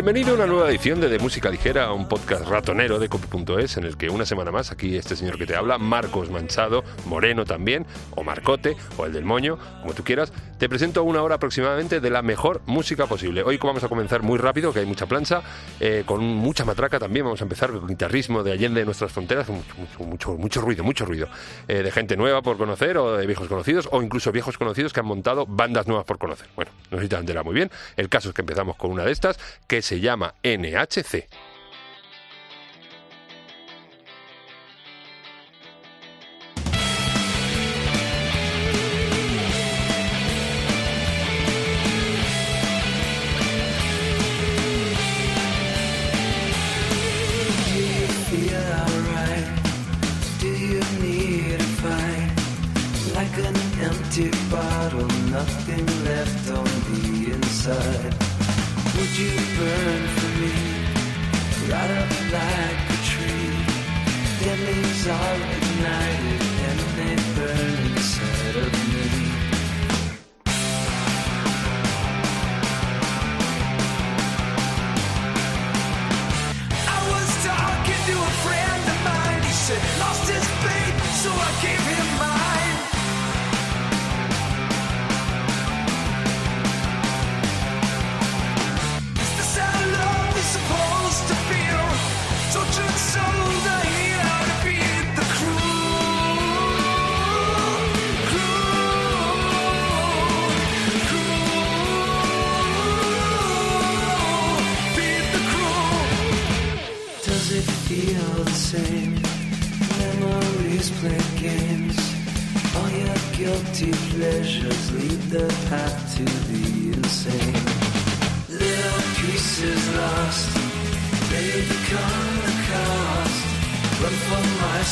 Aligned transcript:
Bienvenido 0.00 0.30
a 0.30 0.34
una 0.36 0.46
nueva 0.46 0.70
edición 0.70 0.98
de 0.98 1.10
De 1.10 1.18
Música 1.18 1.50
Ligera, 1.50 1.92
un 1.92 2.08
podcast 2.08 2.48
ratonero 2.48 2.98
de 2.98 3.10
copy.es 3.10 3.76
en 3.76 3.84
el 3.84 3.98
que 3.98 4.08
una 4.08 4.24
semana 4.24 4.50
más 4.50 4.72
aquí 4.72 4.96
este 4.96 5.14
señor 5.14 5.36
que 5.36 5.44
te 5.44 5.54
habla, 5.54 5.76
Marcos 5.76 6.30
Manchado, 6.30 6.84
Moreno 7.04 7.44
también, 7.44 7.84
o 8.16 8.24
Marcote, 8.24 8.78
o 8.96 9.04
el 9.04 9.12
del 9.12 9.26
Moño, 9.26 9.58
como 9.82 9.92
tú 9.92 10.02
quieras, 10.02 10.32
te 10.56 10.70
presento 10.70 11.04
una 11.04 11.22
hora 11.22 11.34
aproximadamente 11.34 12.00
de 12.00 12.08
la 12.08 12.22
mejor 12.22 12.62
música 12.64 13.06
posible. 13.06 13.42
Hoy 13.42 13.58
vamos 13.58 13.84
a 13.84 13.90
comenzar 13.90 14.22
muy 14.22 14.38
rápido, 14.38 14.72
que 14.72 14.78
hay 14.78 14.86
mucha 14.86 15.04
plancha, 15.04 15.42
eh, 15.80 16.04
con 16.06 16.24
mucha 16.24 16.64
matraca 16.64 16.98
también, 16.98 17.26
vamos 17.26 17.42
a 17.42 17.44
empezar 17.44 17.70
con 17.70 17.86
guitarrismo 17.86 18.42
de 18.42 18.52
Allende 18.52 18.80
de 18.80 18.86
nuestras 18.86 19.12
fronteras, 19.12 19.50
mucho, 19.50 19.74
mucho, 19.98 20.32
mucho, 20.38 20.60
ruido, 20.62 20.82
mucho 20.82 21.04
ruido, 21.04 21.28
eh, 21.68 21.82
de 21.82 21.90
gente 21.90 22.16
nueva 22.16 22.40
por 22.40 22.56
conocer, 22.56 22.96
o 22.96 23.18
de 23.18 23.26
viejos 23.26 23.48
conocidos, 23.48 23.86
o 23.92 24.00
incluso 24.00 24.32
viejos 24.32 24.56
conocidos 24.56 24.94
que 24.94 25.00
han 25.00 25.06
montado 25.06 25.44
bandas 25.44 25.86
nuevas 25.86 26.06
por 26.06 26.16
conocer. 26.16 26.48
Bueno, 26.56 26.70
no 26.90 26.96
sé 26.96 27.02
si 27.02 27.08
te 27.10 27.42
muy 27.42 27.54
bien. 27.54 27.70
El 27.98 28.08
caso 28.08 28.30
es 28.30 28.34
que 28.34 28.40
empezamos 28.40 28.76
con 28.76 28.90
una 28.90 29.04
de 29.04 29.12
estas, 29.12 29.38
que 29.66 29.89
se 29.90 29.98
llama 29.98 30.32
NHC. 30.44 31.26
empty 53.82 54.30
bottle, 54.50 55.08
nothing 55.30 55.86
left 56.04 56.50
on 56.50 56.64
the 56.64 57.32
inside. 57.32 58.09
Like 62.32 62.90
a 62.90 62.98
tree. 63.10 63.50
Dead 64.40 64.58
leaves 64.60 65.08
are 65.08 65.59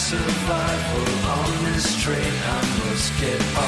survival 0.08 1.28
on 1.28 1.64
this 1.64 2.00
train. 2.02 2.16
I 2.16 2.88
must 2.88 3.12
get 3.20 3.42
off. 3.58 3.67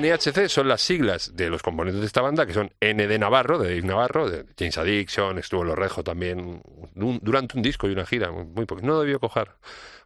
NHC 0.00 0.48
son 0.48 0.68
las 0.68 0.80
siglas 0.80 1.36
de 1.36 1.50
los 1.50 1.62
componentes 1.62 2.00
de 2.00 2.06
esta 2.06 2.20
banda, 2.20 2.46
que 2.46 2.52
son 2.52 2.72
N 2.80 3.06
de 3.06 3.18
Navarro, 3.18 3.58
de 3.58 3.68
Dave 3.68 3.82
Navarro, 3.86 4.28
de 4.30 4.44
James 4.58 4.78
Addiction, 4.78 5.38
estuvo 5.38 5.62
en 5.62 5.68
Los 5.68 5.78
Rejo 5.78 6.02
también 6.04 6.62
durante 6.94 7.56
un 7.56 7.62
disco 7.62 7.88
y 7.88 7.92
una 7.92 8.06
gira, 8.06 8.30
muy, 8.30 8.66
poco. 8.66 8.82
No 8.82 9.00
debió 9.00 9.20
coger, 9.20 9.50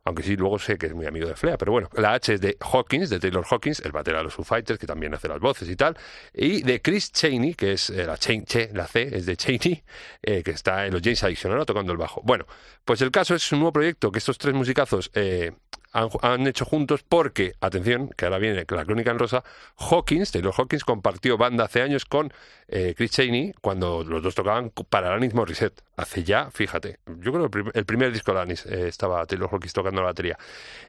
aunque 0.04 0.22
sí 0.22 0.36
luego 0.36 0.58
sé 0.58 0.78
que 0.78 0.86
es 0.86 0.94
muy 0.94 1.06
amigo 1.06 1.28
de 1.28 1.34
Flea, 1.36 1.56
pero 1.58 1.72
bueno. 1.72 1.88
La 1.94 2.12
H 2.14 2.34
es 2.34 2.40
de 2.40 2.56
Hawkins, 2.60 3.10
de 3.10 3.18
Taylor 3.20 3.44
Hawkins, 3.48 3.80
el 3.80 3.92
batera 3.92 4.18
de 4.18 4.24
los 4.24 4.34
Foo 4.34 4.44
Fighters, 4.44 4.78
que 4.78 4.86
también 4.86 5.14
hace 5.14 5.28
las 5.28 5.40
voces 5.40 5.68
y 5.68 5.76
tal, 5.76 5.96
y 6.34 6.62
de 6.62 6.80
Chris 6.82 7.12
Cheney, 7.12 7.54
que 7.54 7.72
es 7.72 7.90
eh, 7.90 8.04
la, 8.06 8.16
Chain- 8.16 8.44
Che, 8.44 8.70
la 8.72 8.86
C, 8.86 9.08
es 9.16 9.26
de 9.26 9.36
Cheney, 9.36 9.82
eh, 10.22 10.42
que 10.42 10.50
está 10.52 10.86
en 10.86 10.92
los 10.92 11.02
James 11.02 11.22
Addiction, 11.24 11.52
ahora 11.52 11.64
tocando 11.64 11.92
el 11.92 11.98
bajo. 11.98 12.20
Bueno, 12.24 12.46
pues 12.84 13.00
el 13.02 13.10
caso 13.10 13.34
es 13.34 13.52
un 13.52 13.60
nuevo 13.60 13.72
proyecto 13.72 14.10
que 14.10 14.18
estos 14.18 14.38
tres 14.38 14.54
musicazos 14.54 15.10
eh, 15.14 15.52
han, 15.92 16.46
hecho 16.46 16.64
juntos 16.64 17.04
porque, 17.06 17.54
atención, 17.60 18.10
que 18.16 18.24
ahora 18.24 18.38
viene 18.38 18.64
la 18.68 18.84
crónica 18.84 19.10
en 19.10 19.18
rosa, 19.18 19.44
Hawkins, 19.76 20.32
Taylor 20.32 20.54
Hawkins, 20.56 20.84
compartió 20.84 21.36
banda 21.36 21.64
hace 21.64 21.82
años 21.82 22.04
con 22.04 22.32
eh, 22.68 22.94
Chris 22.96 23.10
Cheney 23.10 23.52
cuando 23.60 24.02
los 24.02 24.22
dos 24.22 24.34
tocaban 24.34 24.70
para 24.88 25.08
Alanis 25.08 25.34
Morissette. 25.34 25.82
Hace 25.96 26.24
ya, 26.24 26.50
fíjate, 26.50 26.98
yo 27.06 27.32
creo 27.32 27.38
que 27.38 27.44
el, 27.44 27.50
prim- 27.50 27.70
el 27.74 27.84
primer 27.84 28.12
disco 28.12 28.32
de 28.32 28.38
Alanis 28.38 28.66
eh, 28.66 28.88
estaba 28.88 29.24
Taylor 29.26 29.50
Hawkins 29.52 29.72
tocando 29.74 30.00
la 30.00 30.06
batería. 30.08 30.38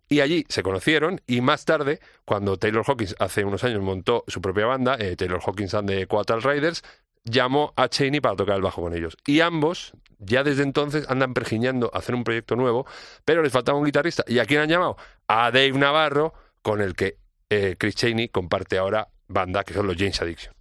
Y 0.08 0.22
allí 0.22 0.46
se 0.48 0.64
conocieron 0.64 1.22
y 1.28 1.42
más 1.42 1.66
tarde, 1.66 2.00
cuando 2.26 2.58
Taylor 2.58 2.86
Hawkins 2.88 3.16
hace 3.20 3.44
unos 3.44 3.64
años 3.64 3.82
montó 3.82 4.24
su 4.28 4.42
propia 4.42 4.66
banda, 4.66 4.96
eh, 5.00 5.16
Taylor 5.16 5.42
Hawkins 5.46 5.74
and 5.74 5.90
the 5.90 6.08
Coatal 6.08 6.42
Riders, 6.42 6.84
llamó 7.26 7.74
a 7.76 7.88
Cheney 7.88 8.22
para 8.22 8.36
tocar 8.36 8.56
el 8.56 8.62
bajo 8.62 8.82
con 8.82 8.96
ellos. 8.96 9.18
Y 9.26 9.40
ambos, 9.40 9.94
ya 10.20 10.44
desde 10.44 10.64
entonces, 10.64 11.10
andan 11.10 11.34
pergiñando 11.34 11.90
hacer 11.94 12.16
un 12.16 12.24
proyecto 12.24 12.56
nuevo, 12.56 12.86
pero 13.26 13.42
les 13.42 13.52
faltaba 13.52 13.78
un 13.78 13.86
guitarrista. 13.86 14.24
¿Y 14.28 14.40
a 14.40 14.46
quién 14.46 14.62
han 14.62 14.70
llamado? 14.70 14.98
A 15.28 15.52
Dave 15.52 15.74
Navarro, 15.74 16.34
con 16.62 16.82
el 16.82 16.96
que 16.96 17.18
eh, 17.50 17.76
Chris 17.78 17.96
Cheney 17.96 18.30
comparte 18.30 18.78
ahora 18.78 19.10
banda, 19.28 19.64
que 19.64 19.74
son 19.74 19.88
los 19.88 19.96
James 19.98 20.22
Addiction. 20.22 20.54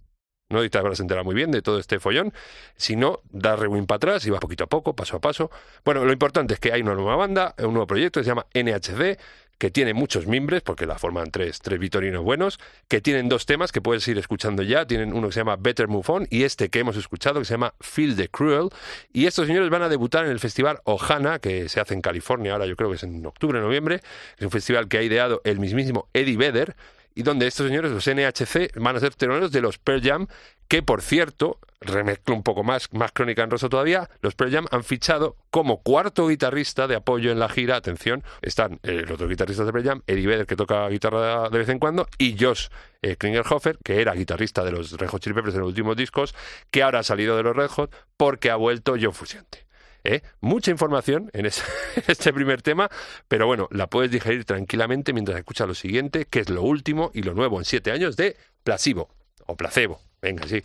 No 0.49 0.63
y 0.63 0.69
te 0.69 0.77
habrás 0.77 0.99
enterado 0.99 1.25
muy 1.25 1.33
bien 1.33 1.49
de 1.49 1.61
todo 1.63 1.79
este 1.79 1.99
follón. 1.99 2.31
Si 2.75 2.95
no, 2.95 3.21
da 3.31 3.55
rewind 3.55 3.87
para 3.87 3.97
atrás 3.97 4.25
y 4.27 4.29
vas 4.29 4.39
poquito 4.39 4.65
a 4.65 4.67
poco, 4.67 4.95
paso 4.95 5.17
a 5.17 5.21
paso. 5.21 5.49
Bueno, 5.83 6.05
lo 6.05 6.11
importante 6.13 6.53
es 6.53 6.59
que 6.59 6.71
hay 6.71 6.81
una 6.81 6.93
nueva 6.93 7.15
banda, 7.15 7.55
un 7.57 7.73
nuevo 7.73 7.87
proyecto, 7.87 8.21
se 8.21 8.27
llama 8.27 8.45
NHC, 8.53 9.17
que 9.63 9.71
tiene 9.71 9.93
muchos 9.93 10.27
mimbres, 10.27 10.61
porque 10.61 10.85
la 10.85 10.99
forman 10.99 11.31
tres, 11.31 11.61
tres 11.61 11.79
vitorinos 11.79 12.21
buenos, 12.21 12.59
que 12.89 12.99
tienen 12.99 13.29
dos 13.29 13.45
temas 13.45 13.71
que 13.71 13.79
puedes 13.79 14.05
ir 14.09 14.17
escuchando 14.17 14.61
ya. 14.61 14.85
Tienen 14.85 15.13
uno 15.13 15.27
que 15.29 15.33
se 15.35 15.39
llama 15.39 15.55
Better 15.55 15.87
Move 15.87 16.03
On 16.09 16.27
y 16.29 16.43
este 16.43 16.67
que 16.67 16.79
hemos 16.79 16.97
escuchado 16.97 17.39
que 17.39 17.45
se 17.45 17.53
llama 17.53 17.73
Feel 17.79 18.17
the 18.17 18.27
Cruel. 18.27 18.71
Y 19.13 19.25
estos 19.25 19.47
señores 19.47 19.69
van 19.69 19.81
a 19.81 19.87
debutar 19.87 20.25
en 20.25 20.31
el 20.31 20.41
festival 20.41 20.81
Ohana, 20.83 21.39
que 21.39 21.69
se 21.69 21.79
hace 21.79 21.93
en 21.93 22.01
California, 22.01 22.51
ahora 22.51 22.65
yo 22.65 22.75
creo 22.75 22.89
que 22.89 22.97
es 22.97 23.03
en 23.03 23.25
octubre, 23.25 23.61
noviembre. 23.61 24.01
Es 24.37 24.43
un 24.43 24.51
festival 24.51 24.89
que 24.89 24.97
ha 24.97 25.01
ideado 25.01 25.39
el 25.45 25.59
mismísimo 25.59 26.09
Eddie 26.11 26.35
Vedder 26.35 26.75
y 27.15 27.23
donde 27.23 27.47
estos 27.47 27.67
señores, 27.67 27.91
los 27.91 28.07
NHC, 28.07 28.79
van 28.79 28.95
a 28.95 28.99
ser 28.99 29.15
teloneros 29.15 29.51
de 29.51 29.61
los 29.61 29.77
Pearl 29.77 30.01
Jam, 30.01 30.27
que 30.67 30.81
por 30.81 31.01
cierto, 31.01 31.59
remezclo 31.81 32.33
un 32.35 32.43
poco 32.43 32.63
más, 32.63 32.91
más 32.93 33.11
crónica 33.11 33.43
en 33.43 33.51
rosa 33.51 33.69
todavía, 33.69 34.09
los 34.21 34.35
Pearl 34.35 34.51
Jam 34.51 34.65
han 34.71 34.83
fichado 34.83 35.35
como 35.51 35.81
cuarto 35.81 36.27
guitarrista 36.27 36.87
de 36.87 36.95
apoyo 36.95 37.31
en 37.31 37.39
la 37.39 37.49
gira, 37.49 37.75
atención, 37.75 38.23
están 38.41 38.79
eh, 38.83 39.03
los 39.07 39.17
dos 39.17 39.29
guitarristas 39.29 39.65
de 39.65 39.73
Pearl 39.73 39.85
Jam, 39.85 40.01
Eddie 40.07 40.27
Vedder, 40.27 40.45
que 40.47 40.55
toca 40.55 40.87
guitarra 40.89 41.49
de 41.49 41.57
vez 41.57 41.69
en 41.69 41.79
cuando, 41.79 42.07
y 42.17 42.35
Josh 42.39 42.67
eh, 43.01 43.15
Klingerhofer, 43.17 43.77
que 43.83 44.01
era 44.01 44.13
guitarrista 44.13 44.63
de 44.63 44.71
los 44.71 44.91
Red 44.93 45.09
Hot 45.09 45.21
Chili 45.21 45.35
en 45.37 45.45
los 45.45 45.67
últimos 45.67 45.95
discos, 45.95 46.33
que 46.71 46.83
ahora 46.83 46.99
ha 46.99 47.03
salido 47.03 47.37
de 47.37 47.43
los 47.43 47.55
Red 47.55 47.69
Hot 47.69 47.95
porque 48.17 48.49
ha 48.49 48.55
vuelto 48.55 48.95
John 48.99 49.13
Fusiante. 49.13 49.62
¿Eh? 50.03 50.21
Mucha 50.41 50.71
información 50.71 51.29
en, 51.33 51.45
este 51.45 52.33
primer 52.33 52.61
tema, 52.61 52.89
pero 53.27 53.47
bueno, 53.47 53.67
la 53.71 53.87
puedes 53.87 54.11
digerir 54.11 54.45
tranquilamente 54.45 55.13
mientras 55.13 55.37
escuchas 55.37 55.67
lo 55.67 55.75
siguiente, 55.75 56.25
que 56.25 56.39
es 56.39 56.49
lo 56.49 56.63
último 56.63 57.11
y 57.13 57.23
lo 57.23 57.33
nuevo 57.33 57.59
en 57.59 57.65
siete 57.65 57.91
años 57.91 58.15
de 58.15 58.37
Placebo 58.63 59.09
o 59.45 59.55
Placebo. 59.55 59.99
Venga, 60.21 60.47
sí. 60.47 60.63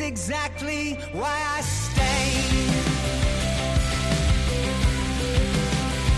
Exactly 0.00 0.94
why 1.12 1.36
I 1.56 1.60
stay. 1.60 1.94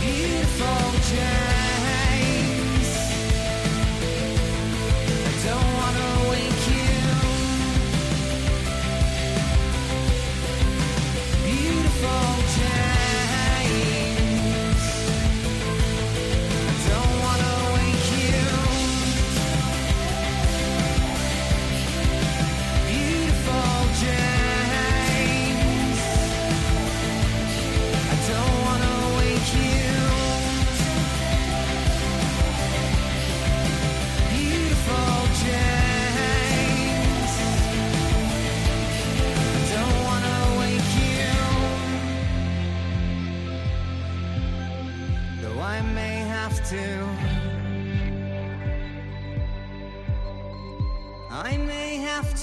Beautiful 0.00 0.90
James, 1.10 1.65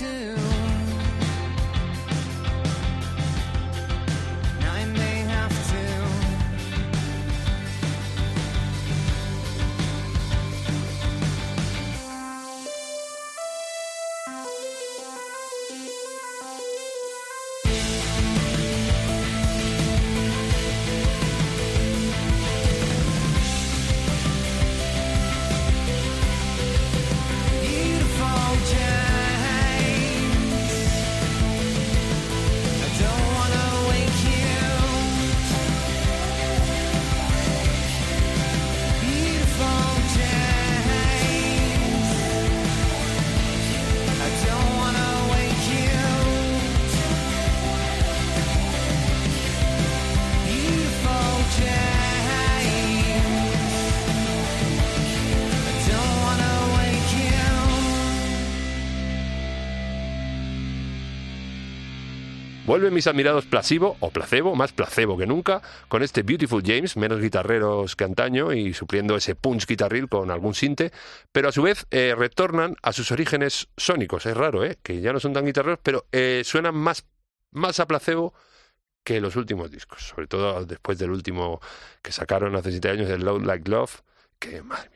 too 0.03 0.42
Vuelven 62.65 62.93
mis 62.93 63.07
admirados 63.07 63.45
Placebo 63.45 63.97
o 63.99 64.09
Placebo, 64.09 64.55
más 64.55 64.71
placebo 64.71 65.17
que 65.17 65.27
nunca, 65.27 65.61
con 65.89 66.01
este 66.01 66.23
Beautiful 66.23 66.63
James, 66.65 66.95
menos 66.95 67.19
guitarreros 67.19 67.97
que 67.97 68.05
antaño 68.05 68.53
y 68.53 68.73
supliendo 68.73 69.17
ese 69.17 69.35
punch 69.35 69.67
guitarril 69.67 70.07
con 70.07 70.31
algún 70.31 70.53
sinte, 70.53 70.93
pero 71.33 71.49
a 71.49 71.51
su 71.51 71.61
vez 71.61 71.85
eh, 71.91 72.15
retornan 72.17 72.77
a 72.81 72.93
sus 72.93 73.11
orígenes 73.11 73.67
sónicos. 73.75 74.25
Es 74.25 74.37
raro, 74.37 74.63
¿eh? 74.63 74.77
Que 74.81 75.01
ya 75.01 75.11
no 75.11 75.19
son 75.19 75.33
tan 75.33 75.45
guitarreros, 75.45 75.79
pero 75.83 76.05
eh, 76.13 76.43
suenan 76.45 76.75
más, 76.75 77.05
más 77.51 77.81
a 77.81 77.85
placebo 77.85 78.33
que 79.03 79.19
los 79.19 79.35
últimos 79.35 79.69
discos, 79.69 80.01
sobre 80.01 80.27
todo 80.27 80.65
después 80.65 80.97
del 80.97 81.11
último 81.11 81.59
que 82.01 82.13
sacaron 82.13 82.55
hace 82.55 82.71
siete 82.71 82.89
años, 82.89 83.09
el 83.09 83.25
Load 83.25 83.41
Like 83.43 83.69
Love, 83.69 84.03
que 84.39 84.61
madre. 84.61 84.92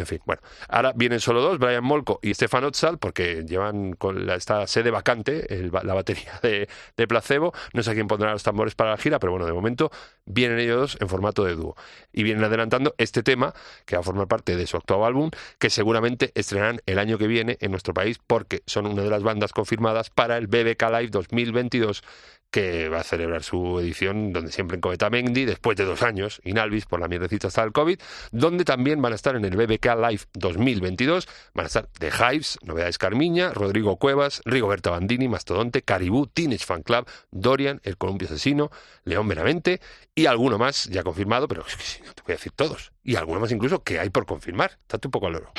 En 0.00 0.06
fin, 0.06 0.20
bueno, 0.24 0.42
ahora 0.68 0.92
vienen 0.94 1.20
solo 1.20 1.40
dos, 1.42 1.58
Brian 1.58 1.84
Molko 1.84 2.20
y 2.22 2.34
Stefan 2.34 2.64
Otzal, 2.64 2.98
porque 2.98 3.44
llevan 3.46 3.92
con 3.92 4.26
la, 4.26 4.34
esta 4.34 4.66
sede 4.66 4.90
vacante 4.90 5.46
la 5.70 5.94
batería 5.94 6.40
de, 6.42 6.68
de 6.96 7.08
Placebo. 7.08 7.52
No 7.72 7.82
sé 7.82 7.94
quién 7.94 8.08
pondrá 8.08 8.32
los 8.32 8.42
tambores 8.42 8.74
para 8.74 8.90
la 8.90 8.96
gira, 8.96 9.18
pero 9.18 9.32
bueno, 9.32 9.46
de 9.46 9.52
momento 9.52 9.90
vienen 10.24 10.58
ellos 10.58 10.80
dos 10.80 10.98
en 11.00 11.08
formato 11.08 11.44
de 11.44 11.54
dúo. 11.54 11.76
Y 12.12 12.22
vienen 12.22 12.44
adelantando 12.44 12.94
este 12.98 13.22
tema, 13.22 13.52
que 13.84 13.96
va 13.96 14.00
a 14.00 14.02
formar 14.02 14.26
parte 14.26 14.56
de 14.56 14.66
su 14.66 14.76
octavo 14.76 15.04
álbum, 15.06 15.30
que 15.58 15.70
seguramente 15.70 16.32
estrenarán 16.34 16.80
el 16.86 16.98
año 16.98 17.18
que 17.18 17.26
viene 17.26 17.58
en 17.60 17.70
nuestro 17.70 17.94
país, 17.94 18.18
porque 18.26 18.62
son 18.66 18.86
una 18.86 19.02
de 19.02 19.10
las 19.10 19.22
bandas 19.22 19.52
confirmadas 19.52 20.10
para 20.10 20.36
el 20.36 20.46
BBK 20.46 20.82
Live 20.90 21.08
2022, 21.10 22.02
que 22.50 22.88
va 22.88 23.00
a 23.00 23.04
celebrar 23.04 23.42
su 23.42 23.78
edición 23.78 24.32
donde 24.32 24.52
siempre 24.52 24.76
en 24.76 24.80
Cometamendi, 24.80 25.44
después 25.44 25.76
de 25.76 25.84
dos 25.84 26.02
años, 26.02 26.40
Inalvis 26.44 26.86
por 26.86 27.00
la 27.00 27.08
mierdecita 27.08 27.48
hasta 27.48 27.62
el 27.62 27.72
COVID, 27.72 27.98
donde 28.32 28.64
también 28.64 29.00
van 29.00 29.12
a 29.12 29.16
estar 29.16 29.36
en 29.36 29.44
el 29.44 29.56
BBK 29.56 29.86
Live 30.08 30.22
2022, 30.34 31.28
van 31.54 31.64
a 31.64 31.66
estar 31.68 31.86
The 31.98 32.08
Hives, 32.08 32.58
Novedades 32.62 32.98
Carmiña, 32.98 33.52
Rodrigo 33.52 33.96
Cuevas, 33.96 34.42
Rigoberta 34.44 34.90
Bandini, 34.90 35.28
Mastodonte, 35.28 35.82
Caribú, 35.82 36.26
Teenage 36.26 36.64
Fan 36.64 36.82
Club, 36.82 37.06
Dorian, 37.30 37.80
El 37.84 37.96
Columpio 37.96 38.26
Asesino, 38.26 38.70
León 39.04 39.28
Benavente 39.28 39.80
y 40.14 40.26
alguno 40.26 40.58
más 40.58 40.84
ya 40.84 41.02
confirmado, 41.02 41.46
pero 41.46 41.64
es 41.66 41.76
que 41.76 41.84
si 41.84 42.02
no 42.02 42.12
te 42.12 42.22
voy 42.22 42.32
a 42.32 42.36
decir 42.36 42.52
todos, 42.52 42.92
y 43.04 43.16
alguno 43.16 43.40
más 43.40 43.52
incluso 43.52 43.82
que 43.82 44.00
hay 44.00 44.10
por 44.10 44.26
confirmar, 44.26 44.72
estate 44.82 45.06
un 45.06 45.12
poco 45.12 45.28
al 45.28 45.36
oro. 45.36 45.52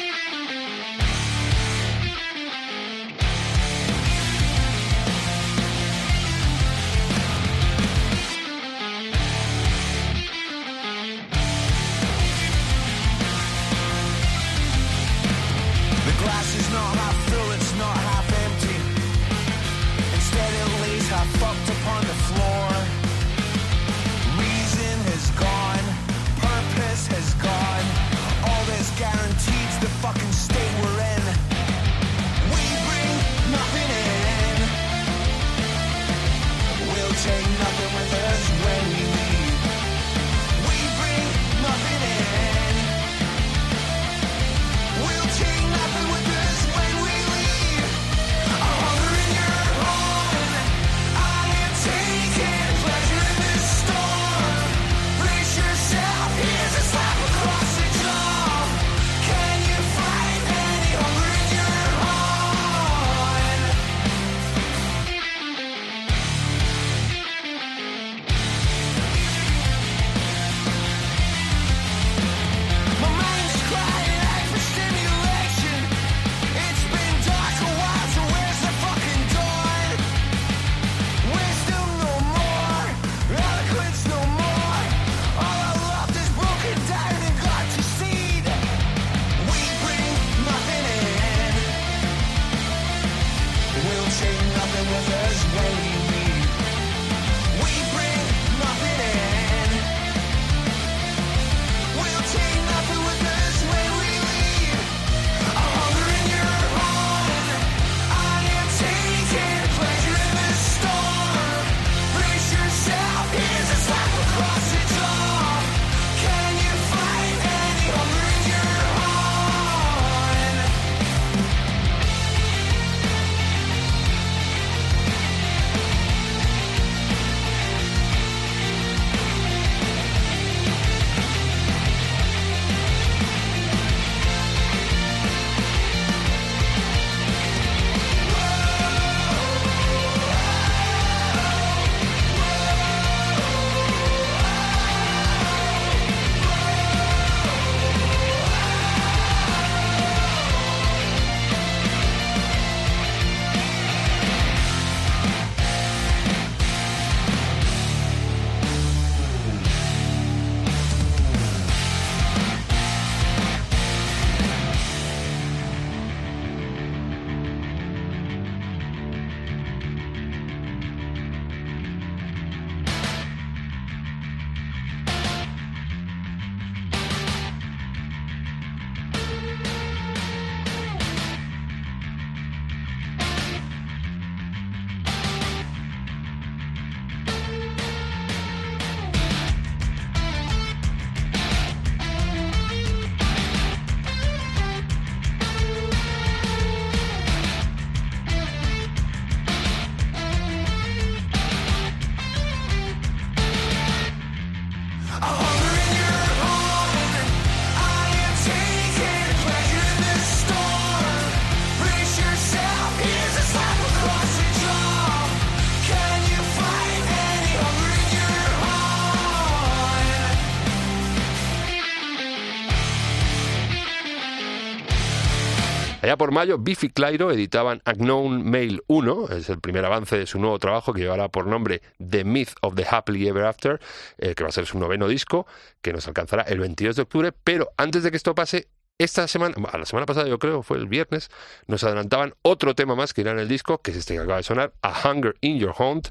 Allá 226.11 226.17
por 226.17 226.33
mayo, 226.33 226.57
Biffy 226.57 226.89
Clyro 226.89 227.31
editaban 227.31 227.81
Unknown 227.85 228.43
Mail 228.43 228.83
1, 228.87 229.29
es 229.29 229.49
el 229.49 229.61
primer 229.61 229.85
avance 229.85 230.17
de 230.17 230.25
su 230.25 230.39
nuevo 230.39 230.59
trabajo 230.59 230.91
que 230.91 230.99
llevará 230.99 231.29
por 231.29 231.47
nombre 231.47 231.81
The 232.05 232.25
Myth 232.25 232.49
of 232.59 232.75
the 232.75 232.85
Happily 232.85 233.29
Ever 233.29 233.45
After, 233.45 233.79
eh, 234.17 234.35
que 234.35 234.43
va 234.43 234.49
a 234.49 234.51
ser 234.51 234.65
su 234.65 234.77
noveno 234.77 235.07
disco, 235.07 235.47
que 235.81 235.93
nos 235.93 236.09
alcanzará 236.09 236.43
el 236.43 236.59
22 236.59 236.97
de 236.97 237.01
octubre, 237.03 237.31
pero 237.31 237.71
antes 237.77 238.03
de 238.03 238.11
que 238.11 238.17
esto 238.17 238.35
pase, 238.35 238.67
esta 238.97 239.25
semana, 239.29 239.55
a 239.71 239.77
la 239.77 239.85
semana 239.85 240.05
pasada 240.05 240.27
yo 240.27 240.37
creo, 240.37 240.63
fue 240.63 240.79
el 240.79 240.87
viernes, 240.87 241.29
nos 241.67 241.85
adelantaban 241.85 242.33
otro 242.41 242.75
tema 242.75 242.93
más 242.93 243.13
que 243.13 243.21
irá 243.21 243.31
en 243.31 243.39
el 243.39 243.47
disco, 243.47 243.77
que 243.77 243.91
es 243.91 243.97
este 243.97 244.15
que 244.15 244.19
acaba 244.19 244.35
de 244.35 244.43
sonar, 244.43 244.73
A 244.81 244.91
Hunger 245.07 245.35
in 245.39 245.59
Your 245.59 245.73
Hunt, 245.79 246.09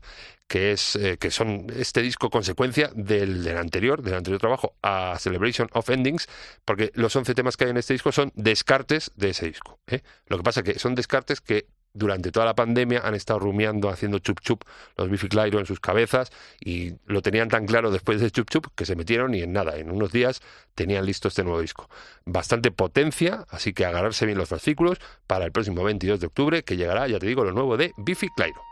que 0.50 0.72
es 0.72 0.96
eh, 0.96 1.16
que 1.16 1.30
son 1.30 1.68
este 1.76 2.02
disco 2.02 2.28
consecuencia 2.28 2.90
del, 2.92 3.44
del, 3.44 3.56
anterior, 3.56 4.02
del 4.02 4.14
anterior 4.14 4.40
trabajo, 4.40 4.74
a 4.82 5.16
Celebration 5.20 5.68
of 5.74 5.88
Endings, 5.88 6.26
porque 6.64 6.90
los 6.94 7.14
11 7.14 7.36
temas 7.36 7.56
que 7.56 7.66
hay 7.66 7.70
en 7.70 7.76
este 7.76 7.94
disco 7.94 8.10
son 8.10 8.32
descartes 8.34 9.12
de 9.14 9.30
ese 9.30 9.46
disco. 9.46 9.78
¿eh? 9.86 10.00
Lo 10.26 10.38
que 10.38 10.42
pasa 10.42 10.60
es 10.60 10.64
que 10.64 10.78
son 10.80 10.96
descartes 10.96 11.40
que 11.40 11.68
durante 11.94 12.32
toda 12.32 12.46
la 12.46 12.56
pandemia 12.56 12.98
han 13.04 13.14
estado 13.14 13.38
rumiando, 13.38 13.90
haciendo 13.90 14.18
chup 14.18 14.40
chup 14.40 14.64
los 14.96 15.08
Biffy 15.08 15.28
Clyro 15.28 15.60
en 15.60 15.66
sus 15.66 15.78
cabezas 15.78 16.32
y 16.58 16.94
lo 17.06 17.22
tenían 17.22 17.48
tan 17.48 17.64
claro 17.66 17.92
después 17.92 18.20
de 18.20 18.32
chup 18.32 18.50
chup 18.50 18.66
que 18.74 18.84
se 18.84 18.96
metieron 18.96 19.32
y 19.36 19.42
en 19.42 19.52
nada, 19.52 19.76
en 19.76 19.88
unos 19.88 20.10
días 20.10 20.40
tenían 20.74 21.06
listo 21.06 21.28
este 21.28 21.44
nuevo 21.44 21.60
disco. 21.60 21.88
Bastante 22.24 22.72
potencia, 22.72 23.46
así 23.50 23.72
que 23.72 23.86
agarrarse 23.86 24.26
bien 24.26 24.36
los 24.36 24.48
fascículos 24.48 24.98
para 25.28 25.44
el 25.44 25.52
próximo 25.52 25.84
22 25.84 26.18
de 26.18 26.26
octubre 26.26 26.64
que 26.64 26.76
llegará, 26.76 27.06
ya 27.06 27.20
te 27.20 27.26
digo, 27.26 27.44
lo 27.44 27.52
nuevo 27.52 27.76
de 27.76 27.92
Biffy 27.98 28.26
Clyro. 28.36 28.69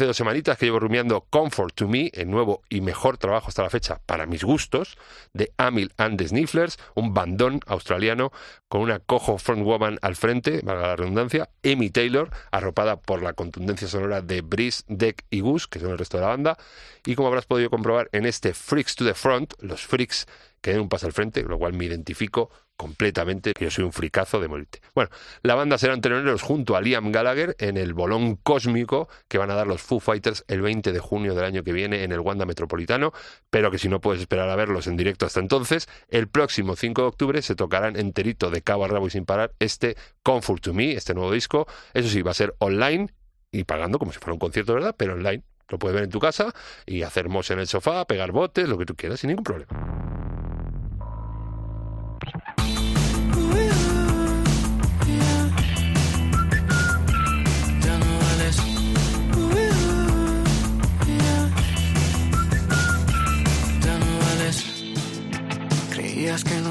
Hace 0.00 0.06
dos 0.06 0.16
semanitas 0.16 0.56
que 0.56 0.64
llevo 0.64 0.80
rumiando 0.80 1.26
Comfort 1.28 1.74
to 1.74 1.86
Me, 1.86 2.10
el 2.14 2.30
nuevo 2.30 2.62
y 2.70 2.80
mejor 2.80 3.18
trabajo 3.18 3.48
hasta 3.48 3.64
la 3.64 3.68
fecha 3.68 4.00
para 4.06 4.24
mis 4.24 4.42
gustos, 4.42 4.96
de 5.34 5.52
Amil 5.58 5.92
and 5.98 6.16
the 6.16 6.26
Snifflers, 6.26 6.78
un 6.94 7.12
bandón 7.12 7.60
australiano 7.66 8.32
con 8.70 8.80
una 8.80 9.00
cojo 9.00 9.36
frontwoman 9.36 9.98
al 10.00 10.16
frente, 10.16 10.62
valga 10.64 10.86
la 10.86 10.96
redundancia, 10.96 11.50
Amy 11.62 11.90
Taylor, 11.90 12.30
arropada 12.50 12.98
por 12.98 13.22
la 13.22 13.34
contundencia 13.34 13.88
sonora 13.88 14.22
de 14.22 14.40
Brice, 14.40 14.84
Deck 14.88 15.26
y 15.28 15.40
Gus, 15.40 15.66
que 15.66 15.80
son 15.80 15.90
el 15.90 15.98
resto 15.98 16.16
de 16.16 16.22
la 16.22 16.30
banda, 16.30 16.56
y 17.04 17.14
como 17.14 17.28
habrás 17.28 17.44
podido 17.44 17.68
comprobar 17.68 18.08
en 18.12 18.24
este 18.24 18.54
Freaks 18.54 18.94
to 18.94 19.04
the 19.04 19.12
Front, 19.12 19.52
los 19.60 19.86
freaks 19.86 20.26
que 20.60 20.72
den 20.72 20.80
un 20.80 20.88
paso 20.88 21.06
al 21.06 21.12
frente, 21.12 21.42
lo 21.42 21.58
cual 21.58 21.72
me 21.72 21.84
identifico 21.86 22.50
completamente, 22.80 23.52
que 23.52 23.66
yo 23.66 23.70
soy 23.70 23.84
un 23.84 23.92
fricazo 23.92 24.40
de 24.40 24.48
morirte. 24.48 24.80
Bueno, 24.94 25.10
la 25.42 25.54
banda 25.54 25.76
serán 25.76 26.00
teloneros 26.00 26.40
junto 26.40 26.76
a 26.76 26.80
Liam 26.80 27.12
Gallagher 27.12 27.54
en 27.58 27.76
el 27.76 27.92
bolón 27.92 28.36
cósmico 28.36 29.08
que 29.28 29.36
van 29.36 29.50
a 29.50 29.54
dar 29.54 29.66
los 29.66 29.82
Foo 29.82 30.00
Fighters 30.00 30.44
el 30.48 30.62
20 30.62 30.92
de 30.92 30.98
junio 30.98 31.34
del 31.34 31.44
año 31.44 31.62
que 31.62 31.74
viene 31.74 32.04
en 32.04 32.12
el 32.12 32.20
Wanda 32.20 32.46
Metropolitano, 32.46 33.12
pero 33.50 33.70
que 33.70 33.76
si 33.76 33.90
no 33.90 34.00
puedes 34.00 34.22
esperar 34.22 34.48
a 34.48 34.56
verlos 34.56 34.86
en 34.86 34.96
directo 34.96 35.26
hasta 35.26 35.40
entonces, 35.40 35.90
el 36.08 36.28
próximo 36.28 36.74
5 36.74 37.02
de 37.02 37.08
octubre 37.08 37.42
se 37.42 37.54
tocarán 37.54 37.96
enterito 37.96 38.50
de 38.50 38.62
cabo 38.62 38.86
a 38.86 38.88
rabo 38.88 39.08
y 39.08 39.10
sin 39.10 39.26
parar 39.26 39.52
este 39.58 39.96
Comfort 40.22 40.62
to 40.62 40.72
Me, 40.72 40.92
este 40.92 41.12
nuevo 41.12 41.32
disco. 41.32 41.66
Eso 41.92 42.08
sí, 42.08 42.22
va 42.22 42.30
a 42.30 42.34
ser 42.34 42.54
online 42.60 43.12
y 43.52 43.64
pagando 43.64 43.98
como 43.98 44.12
si 44.12 44.18
fuera 44.18 44.32
un 44.32 44.38
concierto, 44.38 44.72
¿verdad? 44.72 44.94
Pero 44.96 45.12
online. 45.14 45.42
Lo 45.68 45.78
puedes 45.78 45.94
ver 45.94 46.04
en 46.04 46.10
tu 46.10 46.18
casa 46.18 46.52
y 46.84 47.02
hacer 47.02 47.28
mos 47.28 47.50
en 47.50 47.60
el 47.60 47.68
sofá, 47.68 48.04
pegar 48.06 48.32
botes, 48.32 48.68
lo 48.68 48.76
que 48.76 48.86
tú 48.86 48.96
quieras, 48.96 49.20
sin 49.20 49.28
ningún 49.28 49.44
problema. 49.44 50.09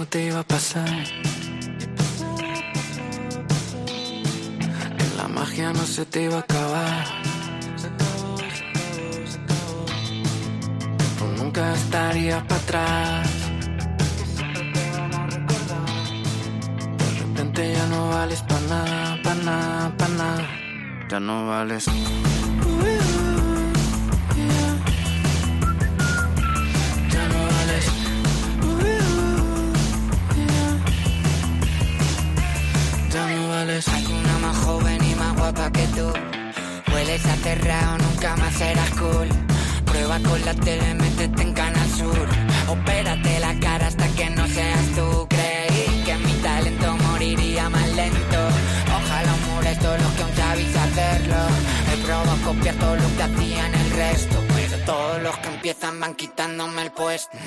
Te 0.09 0.25
iba 0.25 0.39
a 0.39 0.43
pasar. 0.43 1.03
Que 4.97 5.17
la 5.17 5.27
magia 5.27 5.71
no 5.71 5.85
se 5.85 6.05
te 6.05 6.23
iba 6.23 6.37
a 6.37 6.39
acabar. 6.39 7.05
Tú 11.17 11.25
nunca 11.37 11.73
estarías 11.73 12.43
para 12.43 12.61
atrás. 12.61 13.29
De 16.97 17.19
repente 17.19 17.73
ya 17.73 17.85
no 17.87 18.09
vales 18.09 18.41
para 18.41 18.61
nada, 18.61 19.21
para 19.23 19.43
nada, 19.43 19.97
para 19.97 20.13
nada. 20.13 20.47
Ya 21.09 21.19
no 21.19 21.47
vales. 21.47 21.85
Alguna 33.59 34.37
más 34.39 34.57
joven 34.59 35.03
y 35.03 35.15
más 35.15 35.35
guapa 35.35 35.69
que 35.69 35.85
tú. 35.87 36.13
Hueles 36.93 37.25
a 37.25 37.35
cerrado, 37.35 37.97
nunca 37.97 38.37
más 38.37 38.53
serás 38.53 38.89
cool. 38.91 39.27
Prueba 39.83 40.17
con 40.19 40.45
la 40.45 40.53
tele, 40.53 40.93
métete 40.93 41.41
en 41.41 41.53
Canal 41.53 41.89
Sur. 41.89 42.27
Opérate 42.69 43.39
la 43.41 43.59
cara 43.59 43.87
hasta 43.87 44.07
que 44.15 44.29
no 44.29 44.47
seas 44.47 44.85
tú. 44.95 45.27
Creí 45.27 46.03
que 46.05 46.15
mi 46.15 46.31
talento 46.41 46.95
moriría 47.09 47.69
más 47.69 47.89
lento. 47.89 48.39
Ojalá 48.97 49.35
mures 49.49 49.79
todos 49.79 50.01
los 50.03 50.11
que 50.13 50.23
aún 50.23 50.35
sabéis 50.37 50.75
hacerlo. 50.77 51.35
He 51.91 51.97
probado 52.05 52.37
copiar 52.45 52.75
todo 52.75 52.95
lo 52.95 53.17
que 53.17 53.23
hacían 53.23 53.75
el 53.75 53.91
resto. 53.91 54.37
Pero 54.55 54.85
todos 54.85 55.21
los 55.21 55.37
que 55.39 55.47
empiezan 55.49 55.99
van 55.99 56.15
quitándome 56.15 56.83
el 56.83 56.91
puesto. 56.91 57.37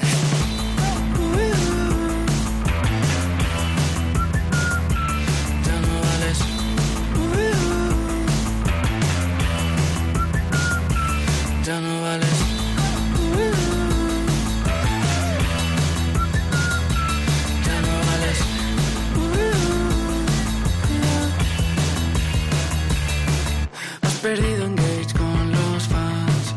Perdido 24.22 24.66
engage 24.66 25.12
con 25.18 25.50
los 25.50 25.82
fans, 25.88 26.54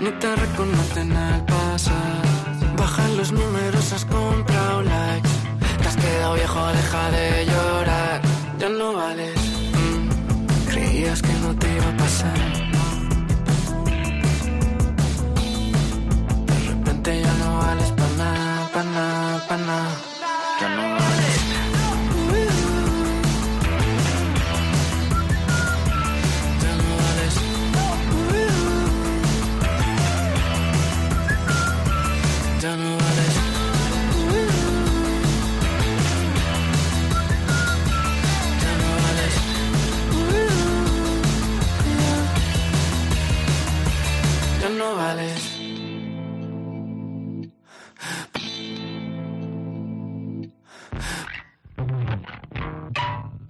no 0.00 0.12
te 0.20 0.36
reconocen 0.36 1.12
al 1.16 1.44
par 1.46 1.58
pasa? 1.72 2.00
Bajan 2.76 3.16
los 3.16 3.32
números, 3.32 3.92
has 3.92 4.04
comprado 4.04 4.82
likes. 4.82 5.28
Te 5.82 5.88
has 5.88 5.96
quedado 5.96 6.34
viejo, 6.34 6.66
deja 6.68 7.10
de 7.10 7.46
llorar. 7.46 8.20
Ya 8.60 8.68
no 8.68 8.92
vales. 8.94 9.36
mm, 9.80 10.70
Creías 10.70 11.20
que 11.22 11.34
no 11.44 11.54
te 11.56 11.67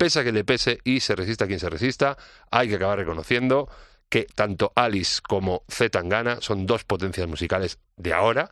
Pese 0.08 0.20
a 0.20 0.24
que 0.24 0.32
le 0.32 0.42
pese 0.42 0.78
y 0.84 1.00
se 1.00 1.14
resista 1.14 1.46
quien 1.46 1.60
se 1.60 1.68
resista, 1.68 2.16
hay 2.50 2.66
que 2.66 2.76
acabar 2.76 2.96
reconociendo 2.96 3.68
que 4.08 4.24
tanto 4.24 4.72
Alice 4.74 5.20
como 5.20 5.64
Z 5.68 5.90
Tangana 5.90 6.38
son 6.40 6.64
dos 6.64 6.82
potencias 6.84 7.28
musicales 7.28 7.78
de 7.98 8.14
ahora, 8.14 8.48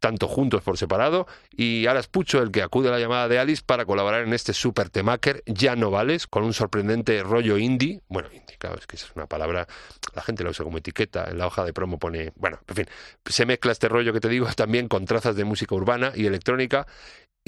tanto 0.00 0.28
juntos 0.28 0.62
por 0.62 0.76
separado, 0.76 1.26
y 1.50 1.86
ahora 1.86 2.00
es 2.00 2.08
Pucho 2.08 2.42
el 2.42 2.50
que 2.50 2.62
acude 2.62 2.90
a 2.90 2.92
la 2.92 2.98
llamada 2.98 3.26
de 3.26 3.38
Alice 3.38 3.62
para 3.64 3.86
colaborar 3.86 4.22
en 4.22 4.34
este 4.34 4.52
super 4.52 4.90
temaker 4.90 5.42
Ya 5.46 5.76
no 5.76 5.90
vales, 5.90 6.26
con 6.26 6.44
un 6.44 6.52
sorprendente 6.52 7.22
rollo 7.22 7.56
indie, 7.56 8.02
bueno, 8.08 8.28
indie, 8.30 8.58
claro, 8.58 8.76
es 8.76 8.86
que 8.86 8.96
es 8.96 9.10
una 9.16 9.26
palabra, 9.26 9.66
la 10.14 10.20
gente 10.20 10.44
la 10.44 10.50
usa 10.50 10.62
como 10.62 10.76
etiqueta, 10.76 11.30
en 11.30 11.38
la 11.38 11.46
hoja 11.46 11.64
de 11.64 11.72
promo 11.72 11.98
pone, 11.98 12.34
bueno, 12.36 12.60
en 12.68 12.76
fin, 12.76 12.86
se 13.24 13.46
mezcla 13.46 13.72
este 13.72 13.88
rollo 13.88 14.12
que 14.12 14.20
te 14.20 14.28
digo 14.28 14.46
también 14.56 14.88
con 14.88 15.06
trazas 15.06 15.36
de 15.36 15.44
música 15.44 15.74
urbana 15.74 16.12
y 16.14 16.26
electrónica, 16.26 16.86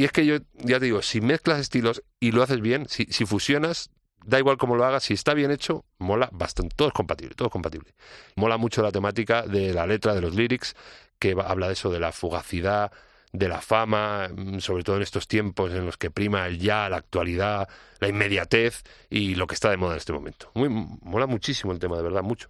y 0.01 0.05
es 0.05 0.13
que 0.13 0.25
yo 0.25 0.39
ya 0.55 0.79
te 0.79 0.87
digo, 0.87 1.03
si 1.03 1.21
mezclas 1.21 1.61
estilos 1.61 2.03
y 2.21 2.33
lo 2.33 2.43
haces 2.43 2.63
bien, 2.63 2.89
si, 2.89 3.05
si 3.11 3.27
fusionas, 3.27 3.91
da 4.25 4.39
igual 4.39 4.57
cómo 4.57 4.75
lo 4.75 4.87
hagas, 4.87 5.03
si 5.03 5.13
está 5.13 5.35
bien 5.35 5.51
hecho, 5.51 5.85
mola 5.99 6.31
bastante. 6.33 6.75
Todo 6.75 6.89
es 6.89 6.95
compatible, 6.95 7.35
todo 7.35 7.49
es 7.49 7.53
compatible. 7.53 7.93
Mola 8.35 8.57
mucho 8.57 8.81
la 8.81 8.93
temática 8.93 9.43
de 9.43 9.75
la 9.75 9.87
letra, 9.87 10.15
de 10.15 10.23
los 10.23 10.35
lyrics, 10.35 10.75
que 11.19 11.37
habla 11.45 11.67
de 11.67 11.75
eso, 11.75 11.91
de 11.91 12.01
la 12.01 12.13
fugacidad, 12.13 12.91
de 13.35 13.49
la 13.49 13.61
fama, 13.61 14.31
mm, 14.35 14.61
sobre 14.61 14.85
todo 14.85 14.97
en 14.97 15.03
estos 15.03 15.29
tiempos 15.29 15.71
en 15.71 15.85
los 15.85 15.99
que 15.99 16.11
prima 16.11 16.47
el 16.47 16.59
ya, 16.59 16.89
la 16.89 16.97
actualidad, 16.97 17.69
la 17.99 18.09
inmediatez 18.09 18.85
y 19.11 19.35
lo 19.35 19.47
que 19.47 19.55
está 19.55 19.69
de 19.69 19.77
moda 19.77 19.93
en 19.93 19.99
este 19.99 20.15
momento. 20.15 20.51
Muy, 20.55 20.71
mola 20.71 21.27
muchísimo 21.27 21.75
el 21.75 21.79
tema, 21.79 21.99
de 21.99 22.05
verdad, 22.05 22.23
mucho. 22.23 22.49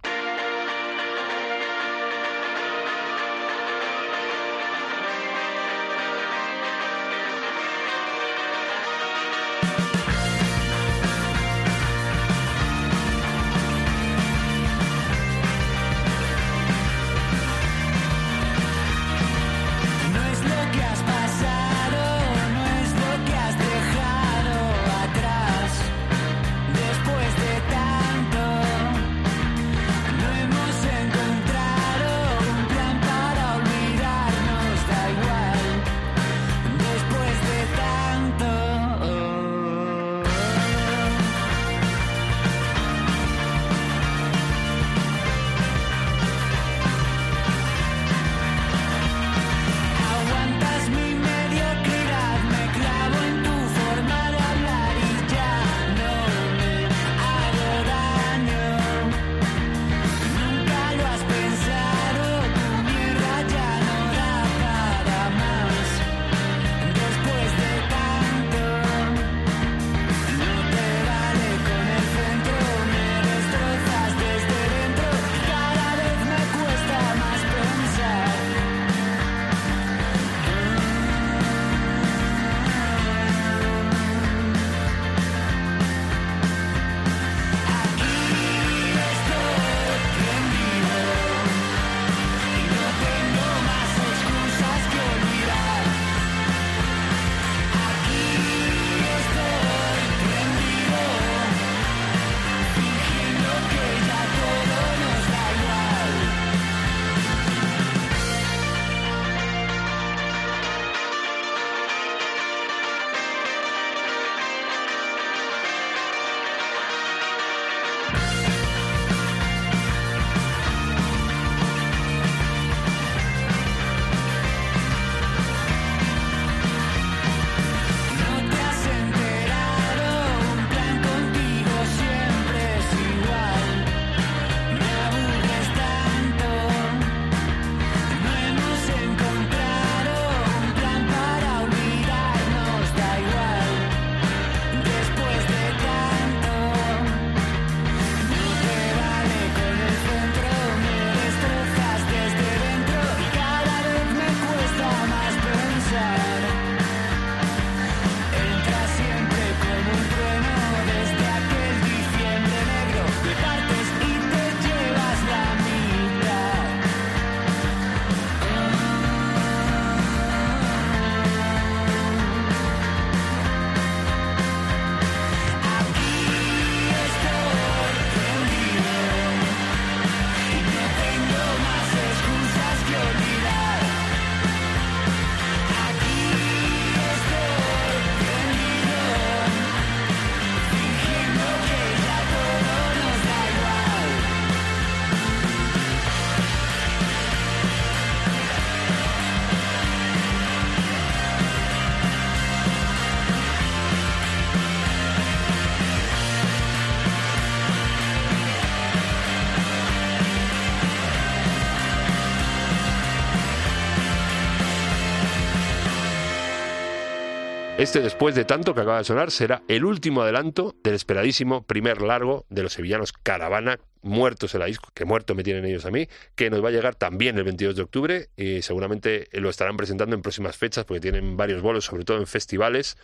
Este, 217.81 217.99
después 217.99 218.35
de 218.35 218.45
tanto 218.45 218.75
que 218.75 218.81
acaba 218.81 218.99
de 218.99 219.03
sonar, 219.03 219.31
será 219.31 219.63
el 219.67 219.85
último 219.85 220.21
adelanto 220.21 220.75
del 220.83 220.93
esperadísimo 220.93 221.63
primer 221.63 222.03
largo 222.03 222.45
de 222.49 222.61
los 222.61 222.73
sevillanos 222.73 223.11
Caravana, 223.11 223.79
muertos 224.03 224.53
en 224.53 224.59
la 224.59 224.67
disco, 224.67 224.91
que 224.93 225.03
muerto 225.03 225.33
me 225.33 225.41
tienen 225.41 225.65
ellos 225.65 225.87
a 225.87 225.89
mí, 225.89 226.07
que 226.35 226.51
nos 226.51 226.63
va 226.63 226.69
a 226.69 226.71
llegar 226.71 226.93
también 226.93 227.39
el 227.39 227.43
22 227.43 227.75
de 227.75 227.81
octubre 227.81 228.29
y 228.37 228.61
seguramente 228.61 229.29
lo 229.31 229.49
estarán 229.49 229.77
presentando 229.77 230.15
en 230.15 230.21
próximas 230.21 230.57
fechas 230.57 230.85
porque 230.85 231.01
tienen 231.01 231.35
varios 231.37 231.63
bolos, 231.63 231.85
sobre 231.85 232.05
todo 232.05 232.19
en 232.19 232.27
festivales. 232.27 232.97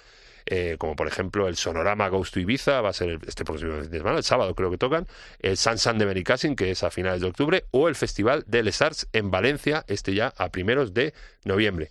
eh, 0.45 0.75
como 0.77 0.95
por 0.95 1.07
ejemplo 1.07 1.47
el 1.47 1.55
Sonorama 1.55 2.07
Ghost 2.09 2.35
to 2.35 2.39
Ibiza, 2.39 2.79
va 2.81 2.89
a 2.89 2.93
ser 2.93 3.17
este 3.27 3.43
próximo 3.45 3.81
fin 3.81 3.89
de 3.89 3.97
semana, 3.97 4.17
el 4.17 4.23
sábado 4.23 4.53
creo 4.53 4.69
que 4.69 4.77
tocan, 4.77 5.07
el 5.39 5.57
San 5.57 5.79
San 5.79 5.97
de 5.97 6.05
Benicassin, 6.05 6.55
que 6.55 6.69
es 6.69 6.83
a 6.83 6.91
finales 6.91 7.21
de 7.21 7.27
octubre, 7.27 7.65
o 7.71 7.87
el 7.87 7.95
Festival 7.95 8.43
de 8.45 8.61
Les 8.61 8.79
Arts 8.83 9.07
en 9.11 9.31
Valencia, 9.31 9.85
este 9.87 10.13
ya 10.13 10.35
a 10.37 10.49
primeros 10.49 10.93
de 10.93 11.15
noviembre. 11.45 11.89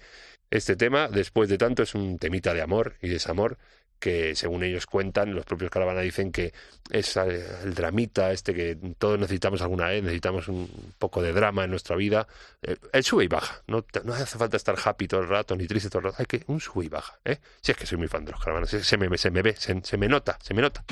Este 0.51 0.77
tema, 0.77 1.09
después 1.09 1.49
de 1.49 1.59
tanto, 1.59 1.83
es 1.83 1.95
un 1.95 2.19
temita 2.19 2.55
de 2.55 2.63
amor 2.63 2.95
y 3.03 3.09
desamor 3.09 3.59
que 3.99 4.35
según 4.35 4.63
ellos 4.63 4.87
cuentan, 4.87 5.35
los 5.35 5.45
propios 5.45 5.71
Caravana 5.71 6.01
dicen 6.01 6.31
que 6.31 6.53
es 6.91 7.17
eh, 7.17 7.47
el 7.65 7.75
dramita 7.75 8.31
este 8.31 8.53
que 8.55 8.77
todos 8.99 9.19
necesitamos 9.19 9.63
alguna 9.63 9.87
vez, 9.87 10.03
necesitamos 10.03 10.49
un 10.49 10.69
poco 10.99 11.23
de 11.23 11.33
drama 11.33 11.65
en 11.65 11.71
nuestra 11.71 11.97
vida. 11.97 12.27
Eh, 12.63 12.77
El 12.93 13.05
sube 13.05 13.25
y 13.25 13.29
baja, 13.29 13.63
no, 13.67 13.85
no 14.05 14.15
hace 14.15 14.39
falta 14.39 14.57
estar 14.57 14.77
happy 14.83 15.09
todo 15.09 15.23
el 15.23 15.29
rato, 15.29 15.57
ni 15.57 15.67
triste 15.67 15.89
todo 15.89 16.01
el 16.01 16.05
rato, 16.07 16.17
hay 16.19 16.27
que 16.27 16.45
un 16.47 16.61
sube 16.61 16.85
y 16.85 16.89
baja. 16.89 17.19
¿eh? 17.25 17.39
Si 17.63 17.73
es 17.73 17.79
que 17.79 17.87
soy 17.87 17.99
muy 17.99 18.09
fan 18.09 18.25
de 18.25 18.33
los 18.33 18.41
Caravanas, 18.41 18.71
se, 18.71 18.85
se 18.85 18.97
me, 18.99 19.17
se 19.17 19.31
me 19.31 19.43
ve, 19.43 19.55
se 19.57 19.97
me 19.97 20.09
nota, 20.09 20.39
se 20.43 20.53
me 20.53 20.63
nota. 20.63 20.85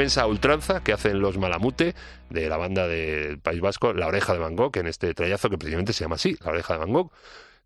Defensa 0.00 0.22
a 0.22 0.26
ultranza 0.28 0.82
que 0.82 0.94
hacen 0.94 1.20
los 1.20 1.36
Malamute 1.36 1.94
de 2.30 2.48
la 2.48 2.56
banda 2.56 2.88
del 2.88 3.38
País 3.38 3.60
Vasco, 3.60 3.92
La 3.92 4.06
Oreja 4.06 4.32
de 4.32 4.38
Van 4.38 4.56
Gogh, 4.56 4.74
en 4.78 4.86
este 4.86 5.12
trayazo 5.12 5.50
que 5.50 5.58
precisamente 5.58 5.92
se 5.92 6.04
llama 6.04 6.14
así, 6.14 6.38
La 6.42 6.52
Oreja 6.52 6.72
de 6.72 6.78
Van 6.78 6.92
Gogh, 6.94 7.12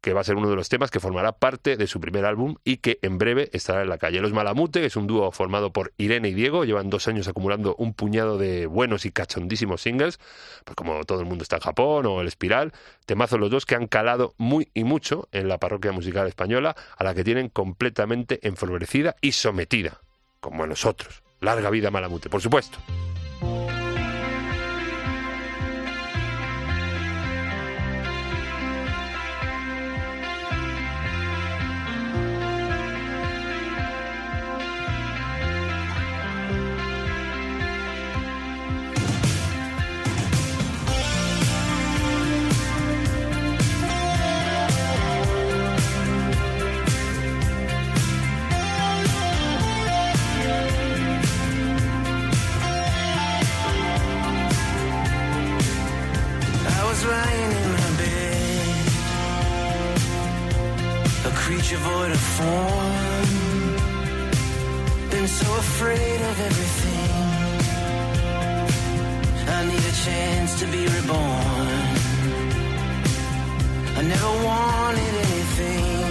que 0.00 0.12
va 0.12 0.22
a 0.22 0.24
ser 0.24 0.34
uno 0.34 0.50
de 0.50 0.56
los 0.56 0.68
temas 0.68 0.90
que 0.90 0.98
formará 0.98 1.30
parte 1.30 1.76
de 1.76 1.86
su 1.86 2.00
primer 2.00 2.24
álbum 2.24 2.56
y 2.64 2.78
que 2.78 2.98
en 3.02 3.18
breve 3.18 3.50
estará 3.52 3.82
en 3.82 3.88
la 3.88 3.98
calle. 3.98 4.20
Los 4.20 4.32
Malamute, 4.32 4.84
es 4.84 4.96
un 4.96 5.06
dúo 5.06 5.30
formado 5.30 5.72
por 5.72 5.92
Irene 5.96 6.30
y 6.30 6.34
Diego, 6.34 6.64
llevan 6.64 6.90
dos 6.90 7.06
años 7.06 7.28
acumulando 7.28 7.76
un 7.78 7.94
puñado 7.94 8.36
de 8.36 8.66
buenos 8.66 9.06
y 9.06 9.12
cachondísimos 9.12 9.82
singles, 9.82 10.18
pues 10.64 10.74
como 10.74 11.04
todo 11.04 11.20
el 11.20 11.26
mundo 11.26 11.42
está 11.44 11.54
en 11.58 11.62
Japón 11.62 12.04
o 12.06 12.20
El 12.20 12.26
Espiral, 12.26 12.72
temazos 13.06 13.38
los 13.38 13.52
dos 13.52 13.64
que 13.64 13.76
han 13.76 13.86
calado 13.86 14.34
muy 14.38 14.70
y 14.74 14.82
mucho 14.82 15.28
en 15.30 15.46
la 15.46 15.58
parroquia 15.58 15.92
musical 15.92 16.26
española, 16.26 16.74
a 16.98 17.04
la 17.04 17.14
que 17.14 17.22
tienen 17.22 17.48
completamente 17.48 18.40
enfurecida 18.42 19.14
y 19.20 19.30
sometida, 19.30 20.00
como 20.40 20.64
a 20.64 20.66
nosotros. 20.66 21.23
Larga 21.40 21.70
vida 21.70 21.90
Malamute, 21.90 22.28
por 22.28 22.40
supuesto. 22.40 22.78
A 61.74 61.78
void 61.78 62.12
of 62.12 62.24
form. 62.36 63.26
been 65.10 65.28
so 65.28 65.48
afraid 65.66 66.20
of 66.30 66.36
everything. 66.48 67.12
I 69.56 69.60
need 69.70 69.84
a 69.92 69.96
chance 70.06 70.50
to 70.60 70.66
be 70.74 70.82
reborn. 70.96 71.68
I 73.98 74.02
never 74.12 74.32
wanted 74.50 75.14
anything 75.26 76.06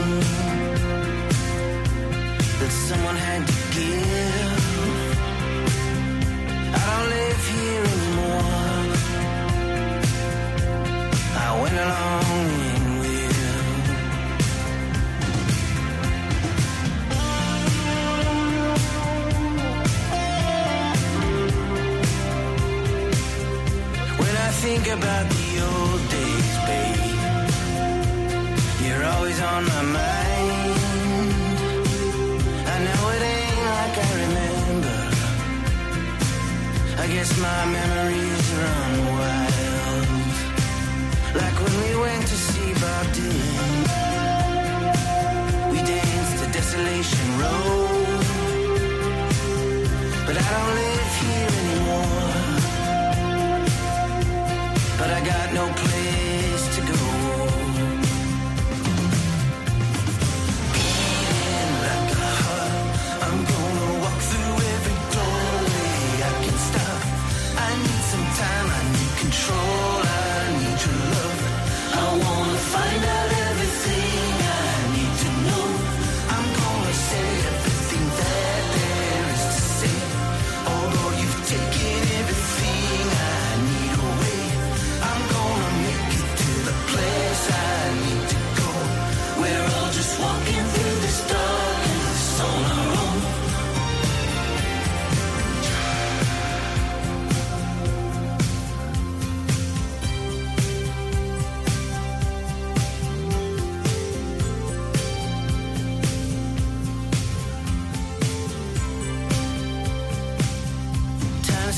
that 2.60 2.72
someone 2.90 3.18
had 3.28 3.42
to 3.52 3.56
give. 3.78 4.62
I 6.76 6.82
don't 6.92 7.10
live 7.16 7.42
here 7.56 7.86
anymore. 7.96 8.52
I 11.46 11.50
went 11.62 11.78
along 11.86 12.63
think 24.64 24.88
about 24.88 25.26
the 25.30 25.50
old 25.60 26.02
days, 26.10 26.52
babe, 26.68 27.04
you're 28.86 29.06
always 29.14 29.40
on 29.42 29.62
my 29.74 29.82
mind. 30.00 30.76
I 32.74 32.78
know 32.86 33.02
it 33.16 33.24
ain't 33.36 33.62
like 33.74 33.96
I 34.08 34.12
remember. 34.24 35.00
I 37.04 37.06
guess 37.14 37.30
my 37.48 37.62
memories 37.78 38.46
run 38.62 38.94
wild. 39.18 40.08
Like 41.42 41.58
when 41.64 41.76
we 41.84 41.92
went 42.06 42.24
to 42.32 42.38
see 42.48 42.70
Bob 42.84 43.06
Dylan. 43.16 43.74
We 45.72 45.78
danced 45.92 46.36
to 46.42 46.46
Desolation 46.58 47.28
Road. 47.44 48.26
But 50.26 50.36
I 50.42 50.46
don't 50.56 50.74
live 50.80 50.93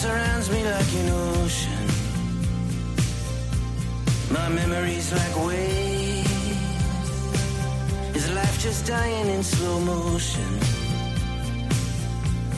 surrounds 0.06 0.50
me 0.56 0.62
like 0.76 0.92
an 1.02 1.10
ocean. 1.28 1.86
My 4.38 4.48
memories 4.62 5.08
like 5.20 5.36
waves. 5.48 6.58
Is 8.18 8.26
life 8.40 8.58
just 8.68 8.82
dying 8.86 9.28
in 9.36 9.42
slow 9.44 9.78
motion? 9.94 10.52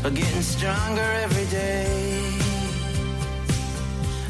Or 0.03 0.11
getting 0.19 0.45
stronger 0.55 1.09
every 1.25 1.47
day? 1.61 1.87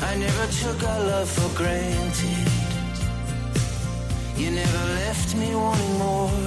I 0.10 0.12
never 0.26 0.46
took 0.62 0.80
our 0.92 1.02
love 1.12 1.30
for 1.38 1.50
granted. 1.62 2.48
You 4.42 4.50
never 4.64 4.84
left 5.02 5.30
me 5.42 5.50
wanting 5.64 5.96
more. 6.06 6.46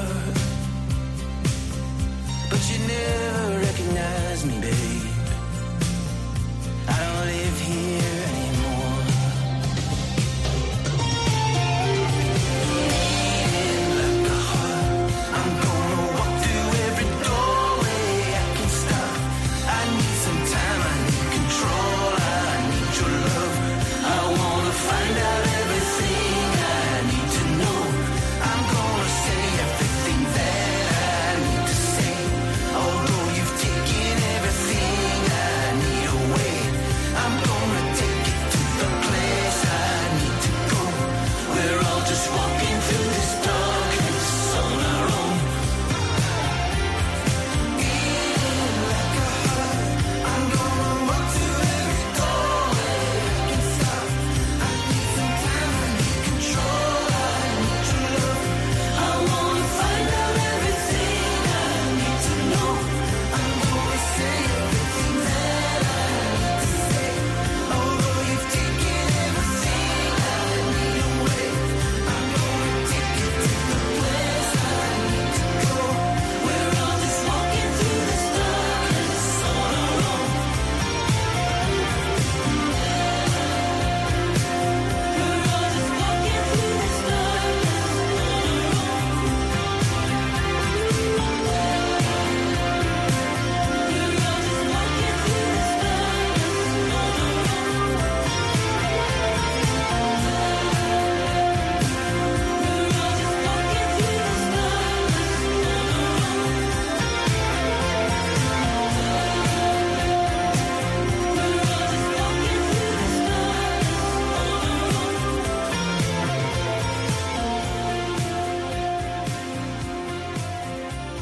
But 2.50 2.62
you 2.70 2.78
never 2.94 3.58
recognized 3.66 4.44
me, 4.50 4.56
babe. 4.66 4.89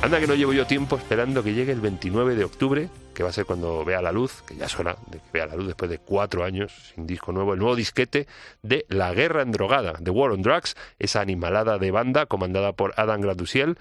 Anda 0.08 0.20
que 0.20 0.26
no 0.26 0.36
llevo 0.36 0.54
yo 0.54 0.66
tiempo 0.66 0.96
esperando 0.96 1.42
que 1.42 1.52
llegue 1.52 1.70
el 1.70 1.82
29 1.82 2.34
de 2.34 2.42
octubre, 2.42 2.88
que 3.12 3.22
va 3.22 3.28
a 3.28 3.32
ser 3.34 3.44
cuando 3.44 3.84
vea 3.84 4.00
la 4.00 4.10
luz, 4.10 4.40
que 4.40 4.56
ya 4.56 4.66
hora 4.78 4.96
de 5.10 5.18
que 5.18 5.24
vea 5.34 5.44
la 5.44 5.54
luz 5.54 5.66
después 5.66 5.90
de 5.90 5.98
cuatro 5.98 6.44
años 6.44 6.72
sin 6.94 7.06
disco 7.06 7.30
nuevo, 7.30 7.52
el 7.52 7.58
nuevo 7.58 7.76
disquete 7.76 8.26
de 8.62 8.86
La 8.88 9.12
Guerra 9.12 9.42
Endrogada, 9.42 9.98
The 10.02 10.10
War 10.10 10.30
on 10.30 10.40
Drugs, 10.40 10.76
esa 10.98 11.20
animalada 11.20 11.76
de 11.76 11.90
banda 11.90 12.24
comandada 12.24 12.72
por 12.72 12.94
Adam 12.96 13.20
Gradusiel, 13.20 13.76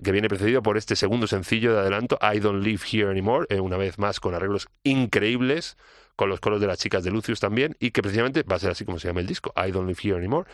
que 0.00 0.12
viene 0.12 0.28
precedido 0.28 0.62
por 0.62 0.76
este 0.76 0.94
segundo 0.94 1.26
sencillo 1.26 1.72
de 1.72 1.80
adelanto, 1.80 2.20
I 2.22 2.38
Don't 2.38 2.62
Live 2.62 2.82
Here 2.88 3.10
Anymore, 3.10 3.48
eh, 3.50 3.58
una 3.58 3.76
vez 3.76 3.98
más 3.98 4.20
con 4.20 4.32
arreglos 4.32 4.68
increíbles, 4.84 5.76
con 6.14 6.28
los 6.28 6.38
coros 6.38 6.60
de 6.60 6.68
las 6.68 6.78
chicas 6.78 7.02
de 7.02 7.10
Lucius 7.10 7.40
también, 7.40 7.74
y 7.80 7.90
que 7.90 8.00
precisamente 8.00 8.44
va 8.44 8.54
a 8.54 8.60
ser 8.60 8.70
así 8.70 8.84
como 8.84 9.00
se 9.00 9.08
llama 9.08 9.22
el 9.22 9.26
disco, 9.26 9.52
I 9.56 9.72
Don't 9.72 9.88
Live 9.88 9.98
Here 10.04 10.18
Anymore, 10.18 10.48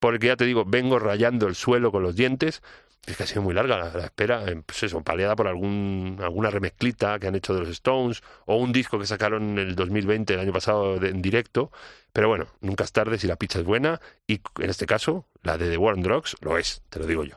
porque 0.00 0.26
ya 0.26 0.36
te 0.36 0.44
digo, 0.44 0.66
vengo 0.66 0.98
rayando 0.98 1.46
el 1.46 1.54
suelo 1.54 1.90
con 1.90 2.02
los 2.02 2.14
dientes, 2.14 2.62
Es 3.06 3.16
que 3.16 3.22
ha 3.22 3.26
sido 3.26 3.42
muy 3.42 3.54
larga 3.54 3.78
la, 3.78 4.04
espera, 4.04 4.44
pues 4.66 4.82
eso, 4.82 5.00
paliada 5.02 5.36
por 5.36 5.46
algún, 5.46 6.18
alguna 6.20 6.50
remezclita 6.50 7.18
que 7.20 7.28
han 7.28 7.36
hecho 7.36 7.54
de 7.54 7.60
los 7.60 7.68
Stones 7.68 8.22
o 8.46 8.56
un 8.56 8.72
disco 8.72 8.98
que 8.98 9.06
sacaron 9.06 9.50
en 9.50 9.58
el 9.58 9.76
2020, 9.76 10.34
el 10.34 10.40
año 10.40 10.52
pasado, 10.52 10.96
en 11.04 11.22
directo. 11.22 11.70
Pero 12.12 12.28
bueno, 12.28 12.46
nunca 12.60 12.84
es 12.84 12.92
tarde 12.92 13.18
si 13.18 13.26
la 13.26 13.36
pizza 13.36 13.60
es 13.60 13.64
buena 13.64 14.00
y 14.26 14.40
en 14.58 14.70
este 14.70 14.86
caso, 14.86 15.26
la 15.42 15.56
de 15.56 15.70
The 15.70 15.76
War 15.76 15.94
on 15.94 16.02
Drugs 16.02 16.36
lo 16.40 16.58
es, 16.58 16.82
te 16.88 16.98
lo 16.98 17.06
digo 17.06 17.24
yo. 17.24 17.36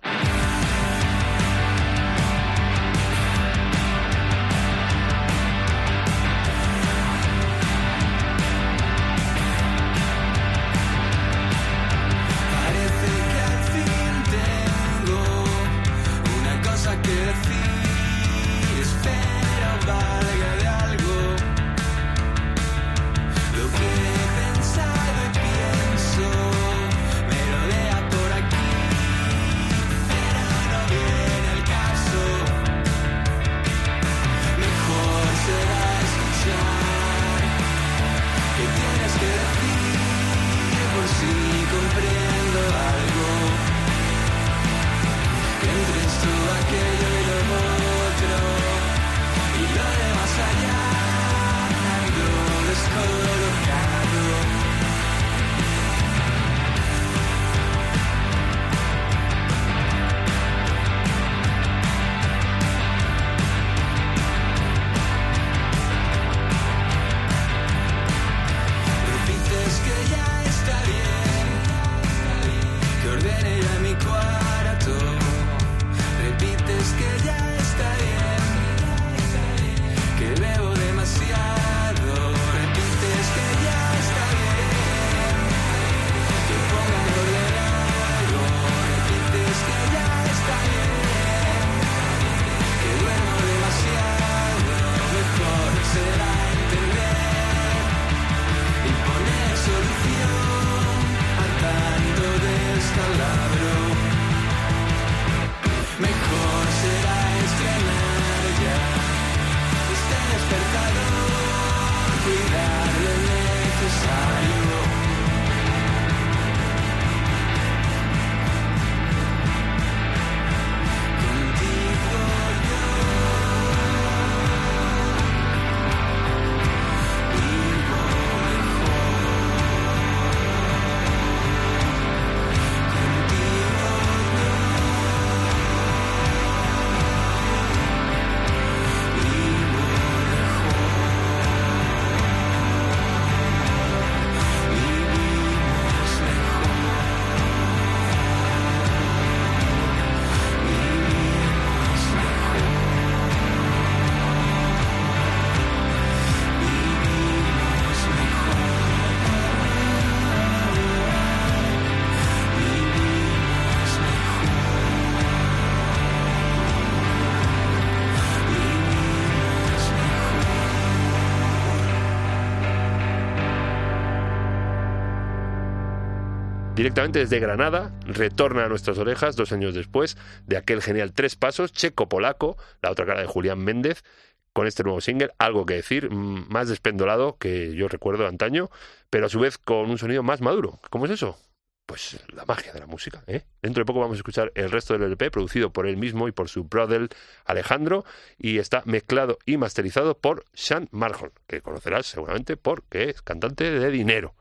Directamente 176.79 177.19
desde 177.19 177.41
Granada, 177.41 177.91
retorna 178.05 178.63
a 178.63 178.69
nuestras 178.69 178.97
orejas 178.99 179.35
dos 179.35 179.51
años 179.51 179.73
después 179.73 180.15
de 180.47 180.55
aquel 180.55 180.81
genial 180.81 181.11
Tres 181.11 181.35
Pasos, 181.35 181.73
checo-polaco, 181.73 182.55
la 182.81 182.89
otra 182.89 183.05
cara 183.05 183.19
de 183.19 183.27
Julián 183.27 183.59
Méndez, 183.59 184.05
con 184.53 184.65
este 184.65 184.83
nuevo 184.83 185.01
single, 185.01 185.31
algo 185.39 185.65
que 185.65 185.73
decir, 185.73 186.09
más 186.09 186.69
despendolado 186.69 187.35
que 187.37 187.75
yo 187.75 187.89
recuerdo 187.89 188.27
antaño, 188.27 188.69
pero 189.09 189.25
a 189.25 189.29
su 189.29 189.41
vez 189.41 189.57
con 189.57 189.89
un 189.89 189.97
sonido 189.97 190.23
más 190.23 190.39
maduro. 190.39 190.79
¿Cómo 190.89 191.03
es 191.03 191.11
eso? 191.11 191.37
Pues 191.85 192.17
la 192.33 192.45
magia 192.45 192.71
de 192.71 192.79
la 192.79 192.87
música. 192.87 193.25
¿eh? 193.27 193.43
Dentro 193.61 193.81
de 193.81 193.85
poco 193.85 193.99
vamos 193.99 194.15
a 194.15 194.19
escuchar 194.19 194.53
el 194.55 194.71
resto 194.71 194.93
del 194.93 195.03
LP, 195.03 195.31
producido 195.31 195.73
por 195.73 195.85
él 195.85 195.97
mismo 195.97 196.29
y 196.29 196.31
por 196.31 196.47
su 196.47 196.63
brother 196.63 197.09
Alejandro, 197.43 198.05
y 198.37 198.57
está 198.57 198.83
mezclado 198.85 199.37
y 199.45 199.57
masterizado 199.57 200.17
por 200.17 200.45
Sean 200.53 200.87
Marhon, 200.91 201.33
que 201.45 201.59
conocerás 201.59 202.05
seguramente 202.05 202.55
porque 202.55 203.09
es 203.09 203.21
cantante 203.21 203.69
de 203.69 203.91
dinero. 203.91 204.33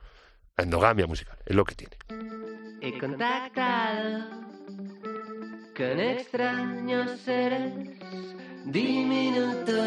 Endogamia 0.58 1.06
musical, 1.06 1.38
es 1.46 1.54
lo 1.54 1.64
que 1.64 1.74
tiene. 1.74 1.96
He 2.80 2.98
contactado 2.98 4.24
con 5.76 6.00
extraños 6.00 7.20
seres 7.20 7.72
diminutos. 8.66 9.78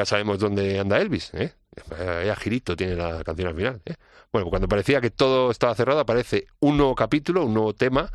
Ya 0.00 0.06
sabemos 0.06 0.38
dónde 0.38 0.80
anda 0.80 0.98
Elvis, 0.98 1.30
¿eh? 1.34 1.52
Vaya 1.90 2.34
girito 2.34 2.74
tiene 2.74 2.94
la 2.94 3.22
canción 3.22 3.48
al 3.48 3.54
final. 3.54 3.82
¿eh? 3.84 3.96
Bueno, 4.32 4.48
cuando 4.48 4.66
parecía 4.66 5.00
que 5.02 5.10
todo 5.10 5.50
estaba 5.50 5.74
cerrado, 5.74 6.00
aparece 6.00 6.46
un 6.58 6.78
nuevo 6.78 6.94
capítulo, 6.94 7.44
un 7.44 7.52
nuevo 7.52 7.74
tema, 7.74 8.10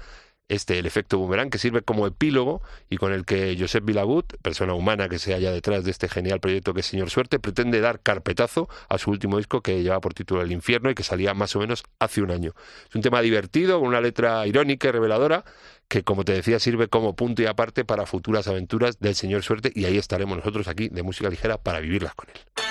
este, 0.47 0.79
el 0.79 0.88
efecto 0.88 1.19
boomerang, 1.19 1.51
que 1.51 1.59
sirve 1.59 1.83
como 1.83 2.07
epílogo 2.07 2.63
y 2.89 2.97
con 2.97 3.13
el 3.13 3.23
que 3.23 3.55
Josep 3.59 3.86
Vilagut, 3.86 4.33
persona 4.41 4.73
humana 4.73 5.09
que 5.09 5.19
se 5.19 5.33
halla 5.33 5.51
detrás 5.51 5.83
de 5.83 5.91
este 5.91 6.09
genial 6.09 6.39
proyecto 6.39 6.73
que 6.73 6.79
es 6.79 6.88
Señor 6.88 7.11
Suerte, 7.11 7.38
pretende 7.39 7.79
dar 7.81 7.99
carpetazo 7.99 8.67
a 8.89 8.97
su 8.97 9.11
último 9.11 9.38
disco 9.38 9.61
que 9.61 9.83
lleva 9.83 10.01
por 10.01 10.15
título 10.15 10.41
El 10.41 10.51
Infierno 10.51 10.89
y 10.89 10.95
que 10.95 11.03
salía 11.03 11.36
más 11.36 11.55
o 11.55 11.59
menos 11.59 11.83
hace 11.99 12.23
un 12.23 12.31
año. 12.31 12.53
Es 12.89 12.95
un 12.95 13.03
tema 13.03 13.21
divertido, 13.21 13.79
con 13.79 13.89
una 13.89 14.01
letra 14.01 14.47
irónica 14.47 14.88
y 14.88 14.91
reveladora, 14.91 15.45
que 15.88 16.03
como 16.03 16.23
te 16.25 16.33
decía 16.33 16.59
sirve 16.59 16.88
como 16.88 17.15
punto 17.15 17.41
y 17.41 17.45
aparte 17.45 17.86
para 17.86 18.05
futuras 18.05 18.47
aventuras 18.47 18.99
del 18.99 19.15
Señor 19.15 19.43
Suerte 19.43 19.71
y 19.73 19.86
ahí 19.86 19.97
estaremos 19.97 20.38
nosotros 20.38 20.67
aquí 20.67 20.89
de 20.89 21.03
música 21.03 21.29
ligera 21.29 21.57
para 21.57 21.79
vivirlas 21.79 22.15
con 22.15 22.29
él. 22.29 22.65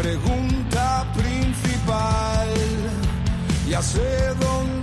Pregunta 0.00 1.04
principal. 1.14 2.48
Ya 3.68 3.82
sé 3.82 4.34
dónde 4.40 4.79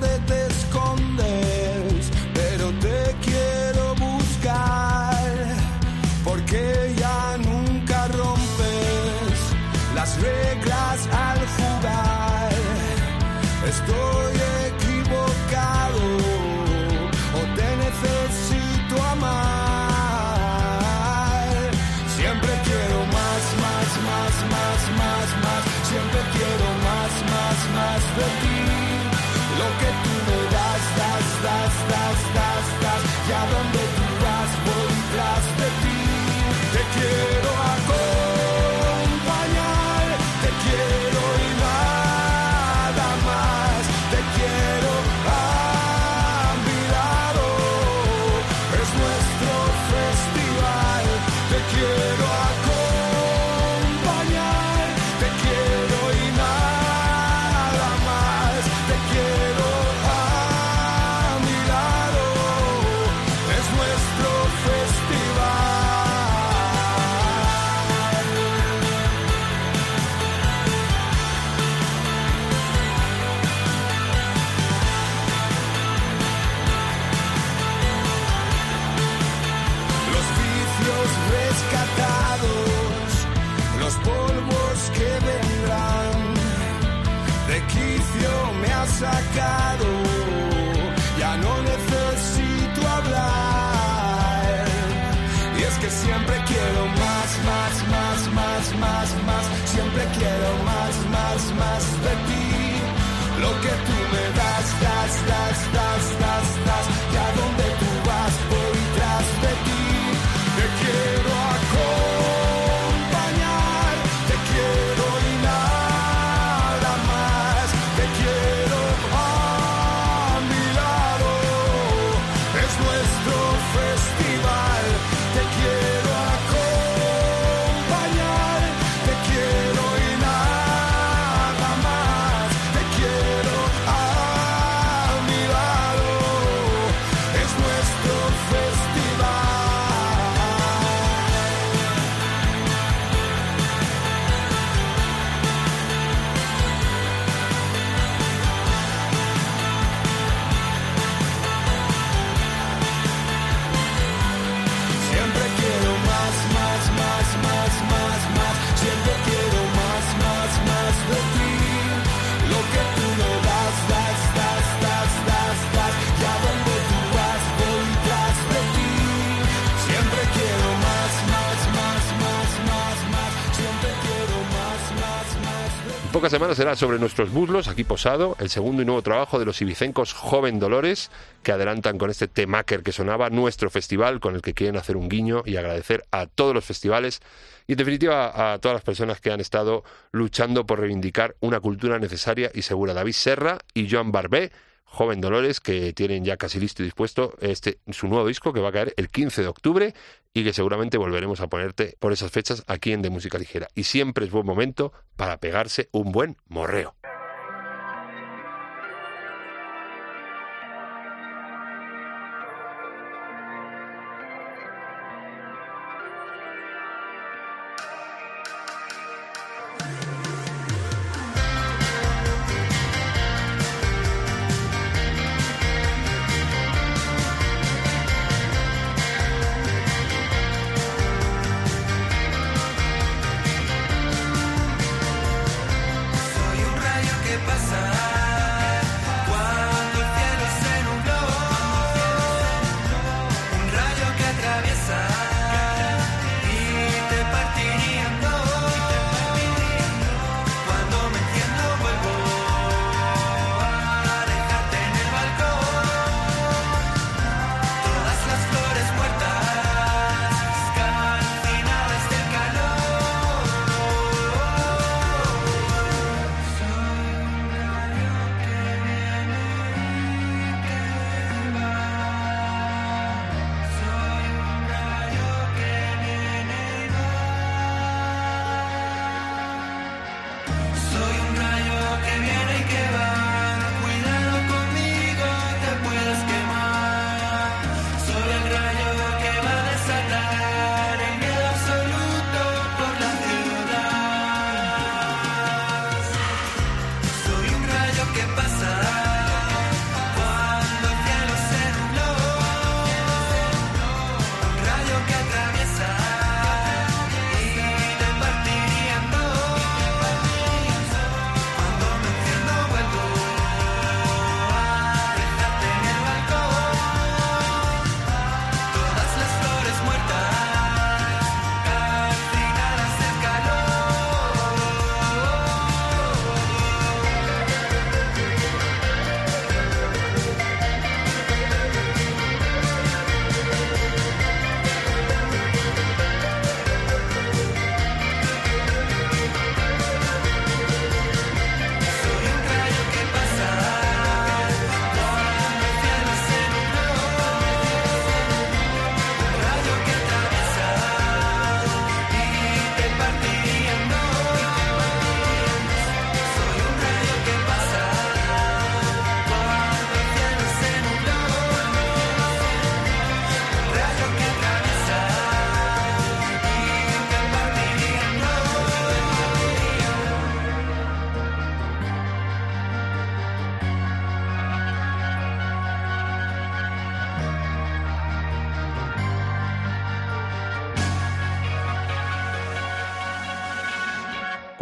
semanas 176.38 176.57
será 176.57 176.75
sobre 176.75 176.99
nuestros 176.99 177.31
muslos, 177.31 177.67
aquí 177.67 177.83
posado, 177.83 178.38
el 178.39 178.51
segundo 178.51 178.83
y 178.83 178.85
nuevo 178.85 179.01
trabajo 179.01 179.39
de 179.39 179.45
los 179.45 179.59
ibicencos 179.59 180.13
Joven 180.13 180.59
Dolores, 180.59 181.09
que 181.41 181.51
adelantan 181.51 181.97
con 181.97 182.11
este 182.11 182.27
temaker 182.27 182.83
que 182.83 182.91
sonaba 182.91 183.31
nuestro 183.31 183.71
festival, 183.71 184.19
con 184.19 184.35
el 184.35 184.43
que 184.43 184.53
quieren 184.53 184.77
hacer 184.77 184.97
un 184.97 185.09
guiño 185.09 185.41
y 185.47 185.55
agradecer 185.55 186.03
a 186.11 186.27
todos 186.27 186.53
los 186.53 186.63
festivales 186.63 187.21
y 187.65 187.71
en 187.71 187.79
definitiva 187.79 188.53
a 188.53 188.59
todas 188.59 188.75
las 188.75 188.83
personas 188.83 189.19
que 189.19 189.31
han 189.31 189.39
estado 189.39 189.83
luchando 190.11 190.67
por 190.67 190.79
reivindicar 190.79 191.35
una 191.39 191.59
cultura 191.59 191.97
necesaria 191.97 192.51
y 192.53 192.61
segura. 192.61 192.93
David 192.93 193.13
Serra 193.13 193.57
y 193.73 193.89
Joan 193.89 194.11
Barbé, 194.11 194.51
Joven 194.89 195.21
Dolores, 195.21 195.59
que 195.59 195.93
tienen 195.93 196.25
ya 196.25 196.38
casi 196.38 196.59
listo 196.59 196.81
y 196.81 196.85
dispuesto 196.85 197.35
este 197.39 197.79
su 197.91 198.07
nuevo 198.07 198.27
disco 198.27 198.53
que 198.53 198.61
va 198.61 198.69
a 198.69 198.71
caer 198.71 198.93
el 198.97 199.09
15 199.09 199.41
de 199.41 199.47
octubre 199.47 199.93
y 200.33 200.43
que 200.43 200.53
seguramente 200.53 200.97
volveremos 200.97 201.41
a 201.41 201.47
ponerte 201.47 201.95
por 201.99 202.13
esas 202.13 202.31
fechas 202.31 202.63
aquí 202.67 202.93
en 202.93 203.01
De 203.01 203.09
Música 203.09 203.38
Ligera. 203.38 203.67
Y 203.75 203.83
siempre 203.83 204.25
es 204.25 204.31
buen 204.31 204.45
momento 204.45 204.93
para 205.15 205.38
pegarse 205.38 205.89
un 205.91 206.11
buen 206.11 206.38
morreo. 206.47 206.97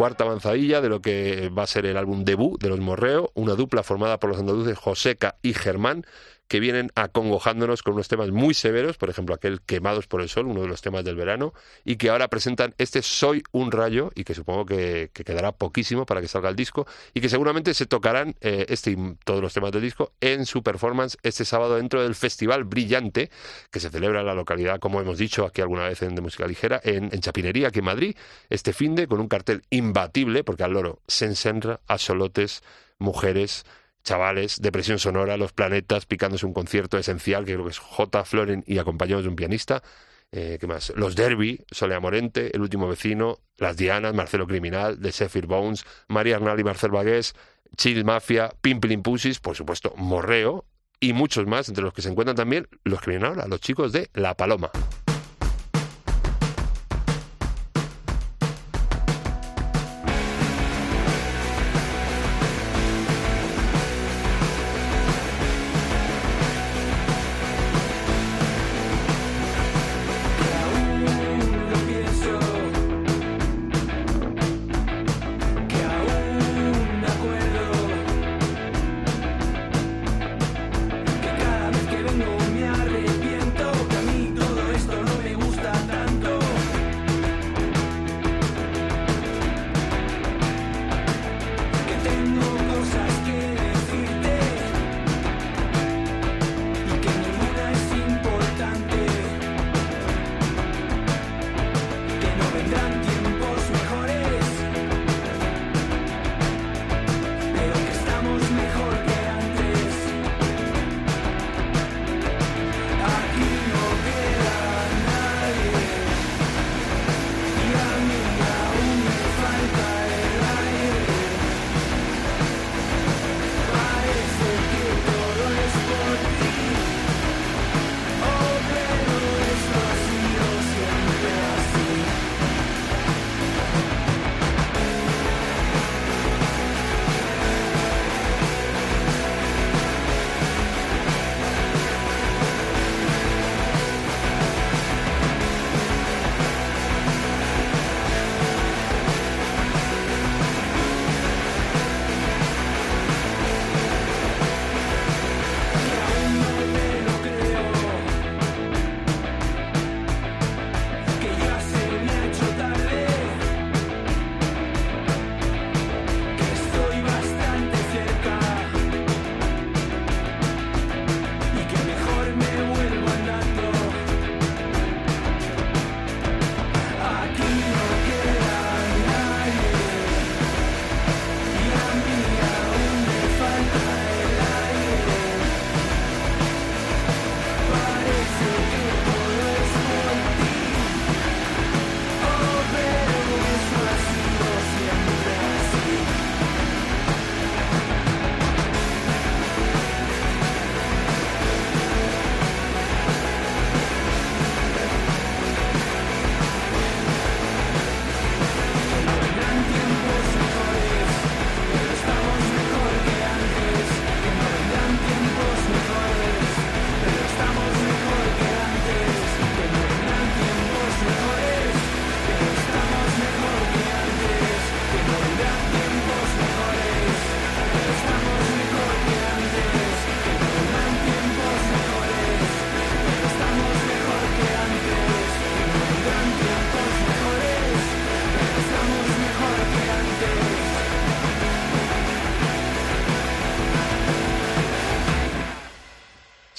Cuarta 0.06 0.24
avanzadilla 0.24 0.82
de 0.82 0.89
lo 0.89 1.01
que 1.01 1.49
va 1.49 1.64
a 1.64 1.66
ser 1.66 1.88
el 1.88 1.97
álbum 1.97 2.26
debut 2.26 2.62
de 2.62 2.70
los 2.70 2.80
Morreo, 2.80 3.32
una 3.34 3.56
dupla 3.56 3.82
formada 3.82 4.20
por 4.20 4.30
los 4.30 4.38
andaluces 4.38 4.78
Joseca 4.78 5.38
y 5.41 5.56
Germán, 5.56 6.06
que 6.48 6.60
vienen 6.60 6.91
acongojándonos 6.96 7.84
con 7.84 7.93
unos 7.93 8.08
temas 8.08 8.32
muy 8.32 8.54
severos, 8.54 8.98
por 8.98 9.10
ejemplo 9.10 9.36
aquel 9.36 9.62
Quemados 9.62 10.08
por 10.08 10.22
el 10.22 10.30
Sol, 10.30 10.48
uno 10.48 10.62
de 10.62 10.68
los 10.68 10.82
temas 10.82 11.04
del 11.04 11.16
verano, 11.16 11.54
y 11.84 11.96
que 11.96 12.10
ahora 12.10 12.28
presentan 12.28 12.74
este 12.78 13.02
Soy 13.02 13.43
un 13.52 13.72
rayo, 13.72 14.12
y 14.16 14.24
que 14.24 14.34
supongo 14.34 14.66
que, 14.66 15.10
que 15.14 15.24
quedará 15.24 15.52
poquísimo 15.52 16.06
para 16.06 16.22
que 16.22 16.28
salga 16.28 16.50
el 16.50 16.56
disco, 16.56 16.88
y 17.14 17.22
que 17.22 17.30
seguramente 17.30 17.74
se 17.74 17.86
tocarán 17.86 18.36
eh, 18.41 18.66
este 18.70 18.96
todos 19.24 19.41
los 19.41 19.54
temas 19.54 19.72
del 19.72 19.82
disco 19.82 20.14
en 20.22 20.46
su 20.46 20.64
performance 20.64 21.18
este 21.24 21.46
sábado 21.46 21.76
dentro 21.76 22.02
del 22.02 22.16
Festival 22.16 22.64
Brillante, 22.64 23.30
que 23.72 23.80
se 23.80 23.89
celebra 23.89 24.22
en 24.22 24.26
la 24.26 24.34
localidad, 24.34 24.80
como 24.80 25.02
hemos 25.02 25.18
dicho 25.18 25.46
aquí 25.46 25.62
alguna 25.62 25.88
vez 25.88 26.02
en 26.02 26.16
De 26.16 26.22
Música 26.22 26.48
Ligera, 26.48 26.80
en, 26.84 27.10
Chapinería, 27.20 27.70
aquí 27.70 27.80
en 27.80 27.86
Madrid, 27.86 28.16
este 28.50 28.74
fin 28.74 28.96
de 28.96 29.08
con 29.08 29.20
un 29.20 29.28
cartel 29.28 29.64
imbatible, 29.70 30.43
porque 30.43 30.64
al 30.64 30.74
loro 30.74 31.00
Sensenra, 31.08 31.80
Asolotes, 31.88 32.64
Mujeres, 32.98 33.66
chavales, 34.06 34.62
depresión 34.62 34.99
sonora, 34.99 35.36
los 35.36 35.51
planetas, 35.51 36.06
picándose 36.06 36.45
un 36.45 36.53
concierto 36.53 36.97
esencial, 36.97 37.43
que 37.43 37.53
creo 37.53 37.66
que 37.66 37.72
es 37.72 37.80
J. 37.80 38.24
Floren 38.24 38.64
y 38.66 38.78
acompañados 38.78 39.24
de 39.26 39.30
un 39.30 39.36
pianista. 39.36 39.84
Eh, 40.32 40.58
¿Qué 40.60 40.68
más? 40.68 40.93
Los 40.95 41.16
Derby, 41.16 41.66
Solea 41.72 41.99
Morente, 41.99 42.56
El 42.56 42.62
último 42.62 42.88
vecino, 42.88 43.39
Las 43.58 43.78
Dianas, 43.78 44.14
Marcelo 44.14 44.47
Criminal, 44.47 44.99
The 45.01 45.12
Zephyr 45.12 45.47
Bones, 45.47 45.86
María 46.08 46.38
Arnal 46.38 46.60
y 46.60 46.64
Marcel 46.64 46.91
Bagués, 46.91 47.36
Chill 47.78 48.06
Mafia, 48.06 48.53
Pimpling 48.62 49.01
Pussies, 49.01 49.39
por 49.39 49.56
supuesto, 49.56 49.93
Morreo 49.97 50.66
y 50.99 51.14
muchos 51.14 51.45
más, 51.47 51.68
entre 51.68 51.84
los 51.84 51.93
que 51.93 52.01
se 52.01 52.10
encuentran 52.10 52.36
también 52.36 52.68
los 52.84 53.01
que 53.01 53.20
los 53.20 53.60
chicos 53.60 53.91
de 53.91 54.10
La 54.14 54.36
Paloma. 54.36 54.72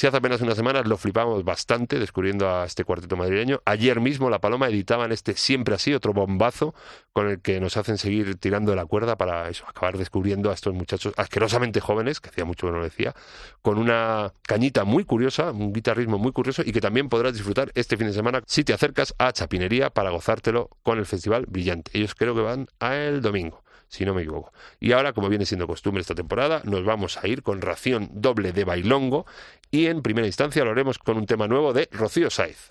Hace 0.07 0.17
apenas 0.19 0.41
unas 0.41 0.57
semanas 0.57 0.87
lo 0.87 0.97
flipamos 0.97 1.45
bastante 1.45 1.99
descubriendo 1.99 2.49
a 2.49 2.65
este 2.65 2.85
cuarteto 2.85 3.17
madrileño. 3.17 3.61
Ayer 3.65 4.01
mismo 4.01 4.31
La 4.31 4.41
Paloma 4.41 4.69
editaban 4.69 5.13
este 5.13 5.35
Siempre 5.35 5.75
así, 5.75 5.95
otro 5.95 6.13
bombazo 6.13 6.75
con 7.13 7.29
el 7.29 7.41
que 7.41 7.61
nos 7.61 7.77
hacen 7.77 7.99
seguir 7.99 8.37
tirando 8.37 8.71
de 8.71 8.77
la 8.77 8.87
cuerda 8.87 9.17
para 9.17 9.49
eso, 9.49 9.65
acabar 9.67 9.99
descubriendo 9.99 10.51
a 10.51 10.55
estos 10.55 10.75
muchachos 10.75 11.15
asquerosamente 11.17 11.81
jóvenes, 11.81 12.21
que 12.21 12.29
hacía 12.29 12.45
mucho 12.45 12.67
que 12.67 12.73
no 12.73 12.79
lo 12.79 12.85
decía, 12.85 13.15
con 13.63 13.79
una 13.79 14.33
cañita 14.43 14.85
muy 14.85 15.05
curiosa, 15.05 15.51
un 15.51 15.73
guitarrismo 15.73 16.19
muy 16.19 16.33
curioso 16.33 16.63
y 16.65 16.73
que 16.73 16.81
también 16.81 17.09
podrás 17.09 17.35
disfrutar 17.35 17.71
este 17.75 17.97
fin 17.97 18.07
de 18.07 18.13
semana 18.13 18.43
si 18.47 18.65
te 18.65 18.73
acercas 18.73 19.15
a 19.19 19.33
Chapinería 19.33 19.91
para 19.91 20.11
gozártelo 20.11 20.71
con 20.83 20.99
el 20.99 21.07
Festival 21.07 21.47
Brillante. 21.47 21.91
Ellos 21.95 22.15
creo 22.15 22.35
que 22.35 22.43
van 22.43 22.69
a 22.81 22.97
el 22.97 23.23
domingo 23.23 23.66
si 23.89 24.05
no 24.05 24.15
me 24.15 24.23
equivoco. 24.23 24.53
Y 24.81 24.93
ahora, 24.93 25.13
como 25.13 25.29
viene 25.29 25.47
siendo 25.47 25.67
costumbre 25.67 26.01
esta 26.01 26.15
temporada, 26.15 26.63
nos 26.65 26.85
vamos 26.85 27.19
a 27.19 27.29
ir 27.29 27.43
con 27.43 27.61
ración 27.61 28.11
doble 28.13 28.53
de 28.53 28.65
bailongo 28.65 29.27
y 29.71 29.87
en 29.87 30.03
primera 30.03 30.27
instancia 30.27 30.65
lo 30.65 30.71
haremos 30.71 30.99
con 30.99 31.17
un 31.17 31.27
tema 31.27 31.49
nuevo 31.49 31.73
de 31.73 31.89
Rocío 31.93 32.31
Saiz. 32.31 32.69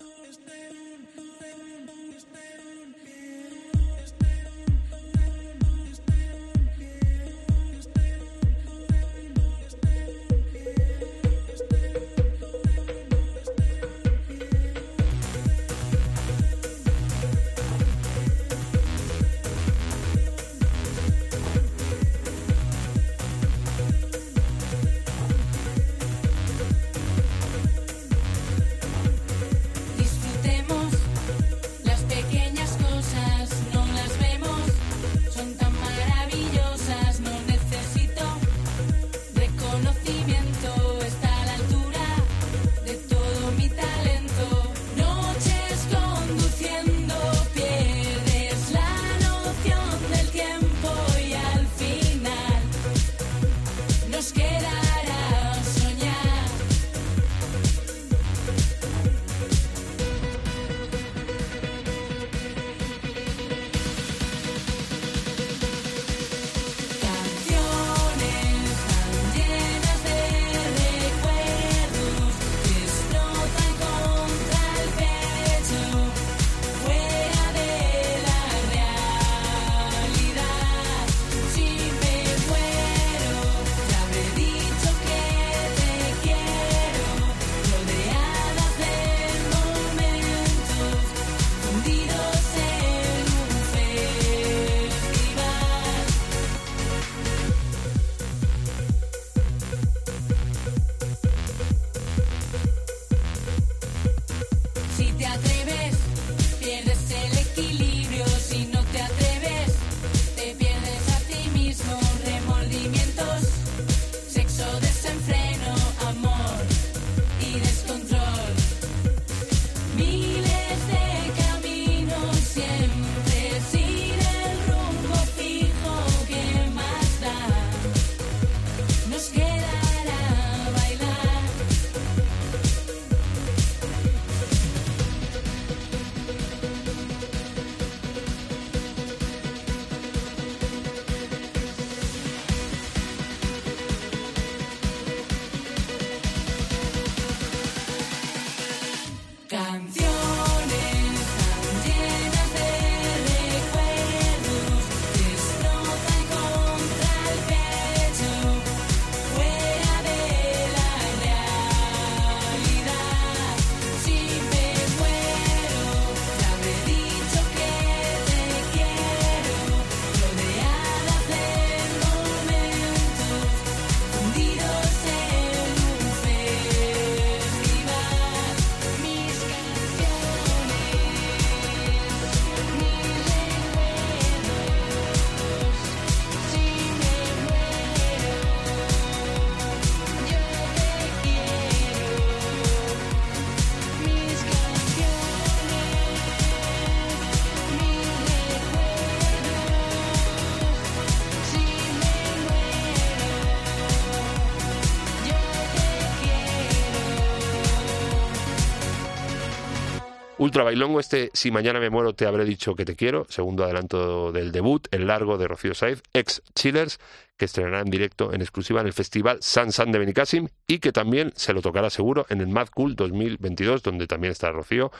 Ultra 210.46 210.62
Bailongo, 210.62 211.00
este 211.00 211.30
Si 211.32 211.50
mañana 211.50 211.80
me 211.80 211.90
muero 211.90 212.14
te 212.14 212.24
habré 212.24 212.44
dicho 212.44 212.76
que 212.76 212.84
te 212.84 212.94
quiero, 212.94 213.26
segundo 213.28 213.64
adelanto 213.64 214.30
del 214.30 214.52
debut, 214.52 214.86
el 214.92 215.08
largo 215.08 215.38
de 215.38 215.48
Rocío 215.48 215.74
Saiz, 215.74 216.04
ex 216.12 216.40
Chillers, 216.54 217.00
que 217.36 217.46
estrenará 217.46 217.80
en 217.80 217.90
directo 217.90 218.32
en 218.32 218.42
exclusiva 218.42 218.80
en 218.80 218.86
el 218.86 218.92
festival 218.92 219.38
San 219.40 219.72
San 219.72 219.90
de 219.90 219.98
Benicassim 219.98 220.46
y 220.68 220.78
que 220.78 220.92
también 220.92 221.32
se 221.34 221.52
lo 221.52 221.62
tocará 221.62 221.90
seguro 221.90 222.26
en 222.28 222.40
el 222.40 222.46
Mad 222.46 222.68
Cool 222.72 222.94
2022, 222.94 223.82
donde 223.82 224.06
también 224.06 224.30
está 224.30 224.52
Rocío, 224.52 224.92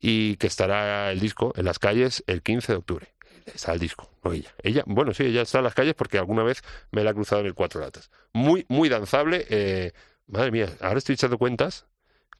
y 0.00 0.34
que 0.34 0.48
estará 0.48 1.12
el 1.12 1.20
disco 1.20 1.52
en 1.54 1.66
las 1.66 1.78
calles 1.78 2.24
el 2.26 2.42
15 2.42 2.72
de 2.72 2.78
octubre. 2.78 3.06
Está 3.46 3.74
el 3.74 3.78
disco, 3.78 4.10
no 4.24 4.32
ella. 4.32 4.52
Ella, 4.64 4.82
bueno, 4.88 5.14
sí, 5.14 5.26
ella 5.26 5.42
está 5.42 5.58
en 5.58 5.64
las 5.64 5.74
calles 5.74 5.94
porque 5.94 6.18
alguna 6.18 6.42
vez 6.42 6.64
me 6.90 7.04
la 7.04 7.10
ha 7.10 7.14
cruzado 7.14 7.40
en 7.42 7.46
el 7.46 7.54
Cuatro 7.54 7.80
Latas. 7.80 8.10
Muy, 8.32 8.66
muy 8.68 8.88
danzable. 8.88 9.46
eh, 9.48 9.92
madre 10.26 10.50
mía, 10.50 10.70
ahora 10.80 10.98
estoy 10.98 11.12
echando 11.14 11.38
cuentas 11.38 11.86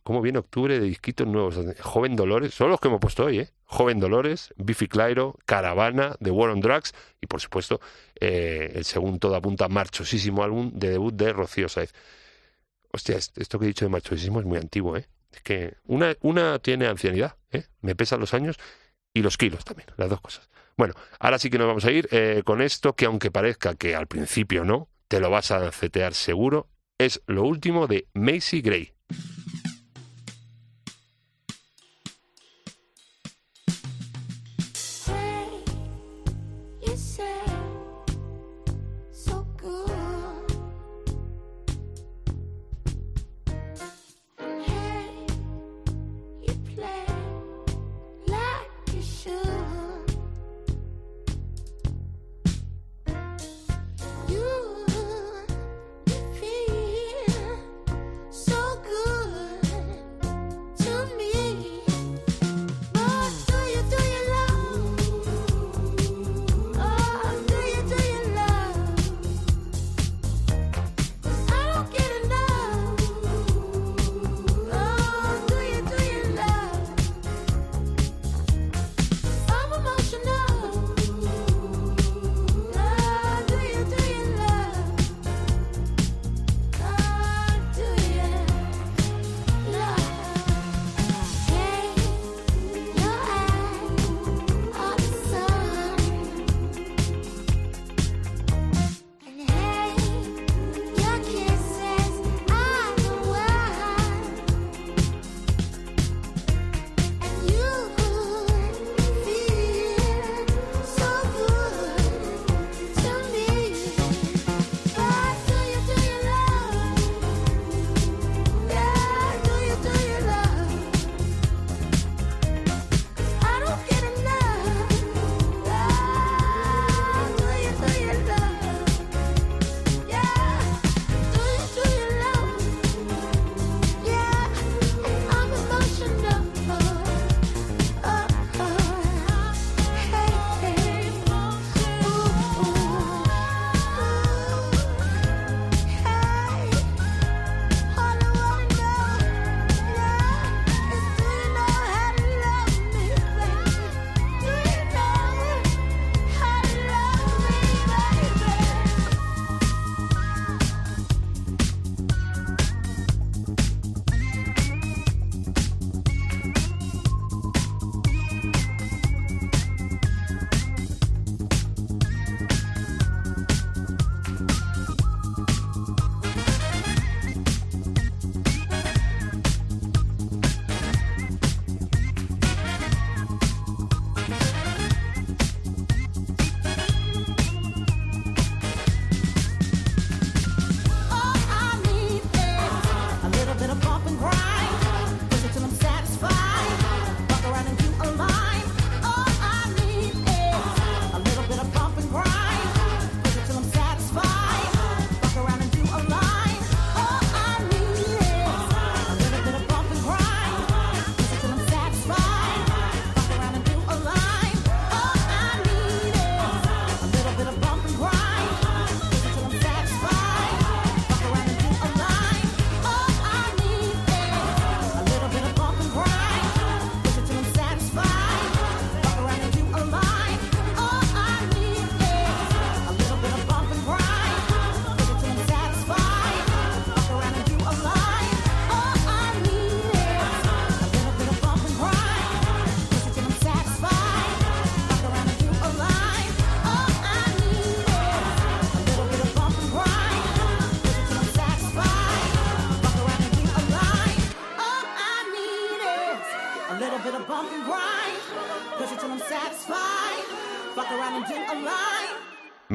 cómo 0.03 0.23
viene 0.23 0.39
octubre 0.39 0.79
de 0.79 0.87
disquitos 0.87 1.27
nuevos. 1.27 1.57
Joven 1.81 2.17
Dolores, 2.17 2.55
son 2.55 2.71
los 2.71 2.81
que 2.81 2.89
hemos 2.89 3.01
puesto 3.01 3.25
hoy, 3.25 3.41
¿eh? 3.41 3.51
Joven 3.65 4.01
Dolores, 4.01 4.55
Biffy 4.57 4.89
Clyro, 4.89 5.37
Caravana, 5.45 6.17
The 6.23 6.31
War 6.31 6.51
on 6.51 6.61
Drugs 6.61 6.95
y, 7.21 7.27
por 7.27 7.41
supuesto, 7.41 7.81
eh, 8.19 8.73
el 8.75 8.85
segundo 8.85 9.19
todo 9.19 9.37
apunta 9.37 9.69
marchosísimo 9.69 10.43
álbum 10.43 10.71
de 10.73 10.91
debut 10.91 11.15
de 11.15 11.33
Rocío 11.33 11.69
Saez. 11.69 11.93
Hostia, 12.91 13.17
est- 13.17 13.37
esto 13.37 13.59
que 13.59 13.67
he 13.67 13.69
dicho 13.69 13.85
de 13.85 13.91
marchosísimo 13.91 14.41
es 14.41 14.47
muy 14.47 14.59
antiguo, 14.59 14.97
¿eh? 14.97 15.07
Es 15.31 15.43
que 15.43 15.75
una, 15.85 16.17
una 16.23 16.59
tiene 16.59 16.87
ancianidad, 16.87 17.37
¿eh? 17.51 17.65
Me 17.83 17.95
pesan 17.95 18.21
los 18.21 18.33
años 18.33 18.57
y 19.13 19.21
los 19.21 19.37
kilos 19.37 19.65
también, 19.65 19.89
las 19.99 20.09
dos 20.09 20.21
cosas. 20.23 20.49
Bueno, 20.77 20.95
ahora 21.19 21.39
sí 21.39 21.51
que 21.51 21.59
nos 21.59 21.67
vamos 21.67 21.85
a 21.85 21.91
ir 21.91 22.09
eh, 22.13 22.43
con 22.45 22.63
esto 22.63 22.95
que 22.95 23.05
aunque 23.05 23.31
parezca 23.31 23.75
que 23.75 23.95
al 23.95 24.07
principio 24.07 24.65
no, 24.65 24.89
te 25.09 25.21
lo 25.21 25.29
vas 25.29 25.51
a 25.51 25.71
cetear 25.73 26.15
seguro, 26.15 26.69
es 26.99 27.21
lo 27.27 27.43
último 27.43 27.87
de 27.87 28.07
Macy 28.15 28.63
Gray. 28.63 28.95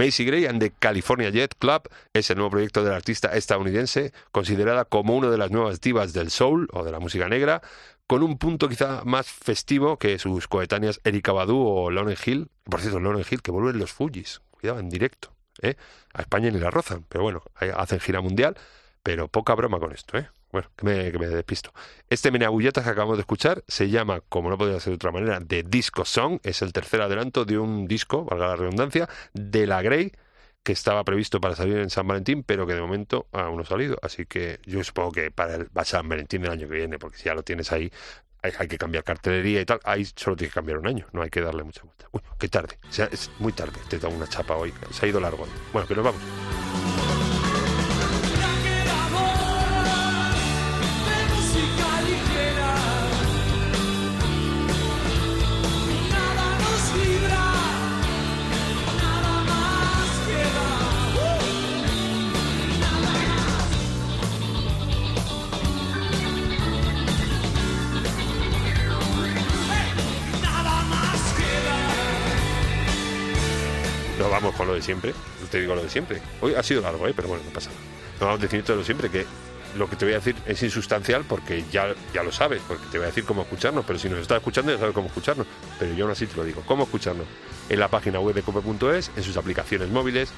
Macy 0.03 0.25
Gray 0.25 0.45
and 0.47 0.59
the 0.59 0.71
California 0.71 1.29
Jet 1.29 1.55
Club 1.57 1.87
es 2.11 2.29
el 2.29 2.35
nuevo 2.35 2.51
proyecto 2.51 2.83
del 2.83 2.93
artista 2.93 3.29
estadounidense, 3.37 4.11
considerada 4.33 4.83
como 4.83 5.15
una 5.15 5.29
de 5.29 5.37
las 5.37 5.49
nuevas 5.49 5.79
divas 5.79 6.11
del 6.11 6.29
soul 6.29 6.67
o 6.73 6.83
de 6.83 6.91
la 6.91 6.99
música 6.99 7.29
negra, 7.29 7.61
con 8.05 8.21
un 8.21 8.37
punto 8.37 8.67
quizá 8.67 9.03
más 9.05 9.27
festivo 9.27 9.97
que 9.97 10.19
sus 10.19 10.49
coetáneas 10.49 10.99
Erika 11.05 11.31
Badu 11.31 11.57
o 11.57 11.89
Lauren 11.89 12.17
Hill. 12.25 12.49
Por 12.65 12.81
cierto, 12.81 12.99
Lauren 12.99 13.23
Hill 13.29 13.41
que 13.41 13.51
vuelven 13.51 13.79
los 13.79 13.93
Fujis, 13.93 14.41
cuidado, 14.51 14.79
en 14.79 14.89
directo. 14.89 15.33
¿eh? 15.61 15.75
A 16.13 16.21
España 16.23 16.51
ni 16.51 16.59
la 16.59 16.69
rozan, 16.69 17.05
pero 17.07 17.23
bueno, 17.23 17.41
hacen 17.55 18.01
gira 18.01 18.19
mundial, 18.19 18.57
pero 19.03 19.29
poca 19.29 19.55
broma 19.55 19.79
con 19.79 19.93
esto, 19.93 20.17
¿eh? 20.17 20.27
Bueno, 20.53 20.69
que 20.77 20.85
me, 20.85 21.11
que 21.11 21.17
me 21.17 21.27
despisto. 21.27 21.73
Este 22.07 22.29
Meneagulletas 22.29 22.83
que 22.83 22.91
acabamos 22.91 23.17
de 23.17 23.21
escuchar 23.21 23.63
se 23.67 23.89
llama, 23.89 24.21
como 24.29 24.51
no 24.51 24.57
podría 24.57 24.79
ser 24.79 24.91
de 24.91 24.95
otra 24.95 25.11
manera, 25.11 25.39
The 25.41 25.63
Disco 25.63 26.05
Song. 26.05 26.39
Es 26.43 26.61
el 26.61 26.71
tercer 26.71 27.01
adelanto 27.01 27.43
de 27.43 27.57
un 27.57 27.87
disco, 27.87 28.23
valga 28.23 28.49
la 28.49 28.55
redundancia, 28.55 29.09
de 29.33 29.65
la 29.65 29.81
Grey, 29.81 30.11
que 30.61 30.71
estaba 30.71 31.03
previsto 31.03 31.41
para 31.41 31.55
salir 31.55 31.77
en 31.77 31.89
San 31.89 32.05
Valentín, 32.07 32.43
pero 32.43 32.67
que 32.67 32.75
de 32.75 32.81
momento 32.81 33.25
aún 33.31 33.55
no 33.55 33.63
ha 33.63 33.65
salido. 33.65 33.97
Así 34.03 34.27
que 34.27 34.59
yo 34.63 34.83
supongo 34.83 35.13
que 35.13 35.31
para 35.31 35.55
el 35.55 35.65
para 35.71 35.85
San 35.85 36.07
Valentín 36.07 36.43
del 36.43 36.51
año 36.51 36.69
que 36.69 36.75
viene, 36.75 36.99
porque 36.99 37.17
si 37.17 37.23
ya 37.23 37.33
lo 37.33 37.41
tienes 37.41 37.71
ahí, 37.71 37.91
hay, 38.43 38.67
que 38.67 38.77
cambiar 38.77 39.03
cartelería 39.03 39.59
y 39.59 39.65
tal. 39.65 39.79
Ahí 39.83 40.05
solo 40.05 40.35
tienes 40.35 40.53
que 40.53 40.59
cambiar 40.59 40.77
un 40.77 40.85
año, 40.85 41.07
no 41.13 41.23
hay 41.23 41.31
que 41.31 41.41
darle 41.41 41.63
mucha 41.63 41.81
vuelta. 41.81 42.07
Uy, 42.11 42.21
qué 42.37 42.47
tarde. 42.47 42.77
Es 43.11 43.31
muy 43.39 43.53
tarde. 43.53 43.79
Te 43.89 43.97
da 43.97 44.07
una 44.07 44.27
chapa 44.27 44.55
hoy. 44.55 44.71
Se 44.91 45.07
ha 45.07 45.09
ido 45.09 45.19
largo. 45.19 45.47
Bueno, 45.71 45.87
que 45.87 45.95
nos 45.95 46.05
vamos. 46.05 46.21
Siempre. 74.83 75.13
Te 75.49 75.61
digo 75.61 75.75
lo 75.75 75.83
de 75.83 75.89
siempre. 75.89 76.21
Hoy 76.41 76.53
ha 76.55 76.63
sido 76.63 76.81
largo, 76.81 77.07
¿eh? 77.07 77.13
pero 77.15 77.27
bueno, 77.27 77.43
no 77.45 77.51
pasa 77.51 77.69
nada. 77.69 77.81
Nos 78.13 78.21
vamos 78.21 78.41
definiendo 78.41 78.73
lo 78.73 78.79
de 78.79 78.85
siempre, 78.85 79.09
que 79.09 79.25
lo 79.77 79.89
que 79.89 79.95
te 79.95 80.05
voy 80.05 80.13
a 80.13 80.17
decir 80.17 80.35
es 80.45 80.61
insustancial 80.61 81.25
porque 81.27 81.63
ya, 81.71 81.95
ya 82.13 82.23
lo 82.23 82.31
sabes, 82.31 82.61
porque 82.67 82.85
te 82.91 82.97
voy 82.97 83.05
a 83.05 83.07
decir 83.07 83.23
cómo 83.23 83.41
escucharnos, 83.41 83.85
pero 83.85 83.97
si 83.97 84.07
nos 84.09 84.19
estás 84.19 84.37
escuchando 84.37 84.71
ya 84.71 84.77
sabes 84.77 84.93
cómo 84.93 85.07
escucharnos. 85.07 85.47
Pero 85.79 85.93
yo 85.93 86.05
aún 86.05 86.11
así 86.11 86.27
te 86.27 86.35
lo 86.35 86.43
digo, 86.43 86.61
cómo 86.65 86.83
escucharnos. 86.83 87.25
En 87.69 87.79
la 87.79 87.87
página 87.87 88.19
web 88.19 88.35
de 88.35 88.41
cope.es, 88.43 89.11
en 89.15 89.23
sus 89.23 89.37
aplicaciones 89.37 89.89
móviles, 89.89 90.29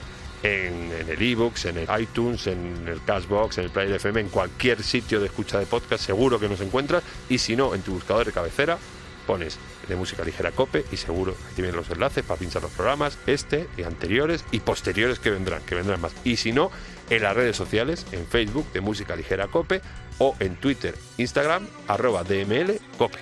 en, 0.44 0.92
en 0.92 1.10
el 1.10 1.22
ebooks, 1.22 1.66
en 1.66 1.78
el 1.78 2.02
iTunes, 2.02 2.48
en 2.48 2.88
el 2.88 3.04
Cashbox, 3.04 3.58
en 3.58 3.66
el 3.66 3.70
Player 3.72 3.96
FM, 3.96 4.22
en 4.22 4.30
cualquier 4.30 4.82
sitio 4.84 5.20
de 5.20 5.26
escucha 5.26 5.60
de 5.60 5.66
podcast, 5.66 6.06
seguro 6.06 6.40
que 6.40 6.48
nos 6.48 6.62
encuentras. 6.62 7.04
Y 7.30 7.40
si 7.40 7.56
no, 7.56 7.74
en 7.74 7.82
tu 7.82 7.94
buscador 7.94 8.28
de 8.28 8.32
cabecera, 8.32 8.78
pones 9.26 9.58
de 9.88 9.96
música 9.96 10.24
ligera 10.24 10.52
cope 10.52 10.86
y 10.92 10.98
seguro 10.98 11.36
que 11.36 11.56
tienen 11.56 11.76
los 11.76 11.90
enlaces 11.90 12.24
para 12.24 12.40
pinchar 12.40 12.62
los 12.62 12.72
programas, 12.72 13.18
este 13.28 13.68
y 13.78 13.84
anteriores 13.84 14.46
y 14.52 14.60
posteriores 14.62 15.20
que 15.20 15.30
vendrán, 15.32 15.62
que 15.64 15.76
vendrán 15.76 16.00
más. 16.02 16.14
Y 16.24 16.38
si 16.38 16.52
no, 16.52 16.72
en 17.10 17.24
las 17.24 17.36
redes 17.36 17.56
sociales, 17.58 18.06
en 18.12 18.26
Facebook 18.28 18.72
de 18.74 18.82
música 18.82 19.16
ligera 19.16 19.48
cope 19.48 19.82
o 20.20 20.36
en 20.40 20.56
Twitter, 20.56 20.96
Instagram, 21.18 21.68
arroba 21.88 22.24
DML 22.24 22.80
cope. 22.98 23.20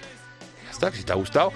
Ya 0.65 0.71
está, 0.71 0.91
si 0.91 1.03
te 1.03 1.11
ha 1.11 1.15
gustado, 1.15 1.51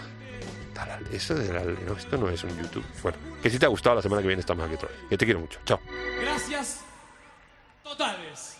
eso 1.11 1.35
de 1.35 1.53
la- 1.53 1.63
no, 1.63 1.93
esto 1.97 2.17
no 2.17 2.29
es 2.29 2.43
un 2.43 2.57
YouTube. 2.61 2.83
Bueno, 3.01 3.17
que 3.41 3.49
si 3.49 3.57
te 3.59 3.65
ha 3.65 3.69
gustado, 3.69 3.95
la 3.95 4.01
semana 4.01 4.21
que 4.21 4.27
viene 4.27 4.39
estamos 4.41 4.65
aquí 4.65 4.75
otra 4.75 4.89
vez. 4.89 4.97
Que 5.09 5.17
te 5.17 5.25
quiero 5.25 5.39
mucho. 5.39 5.59
Chao. 5.65 5.79
Gracias 6.21 6.81
totales. 7.83 8.56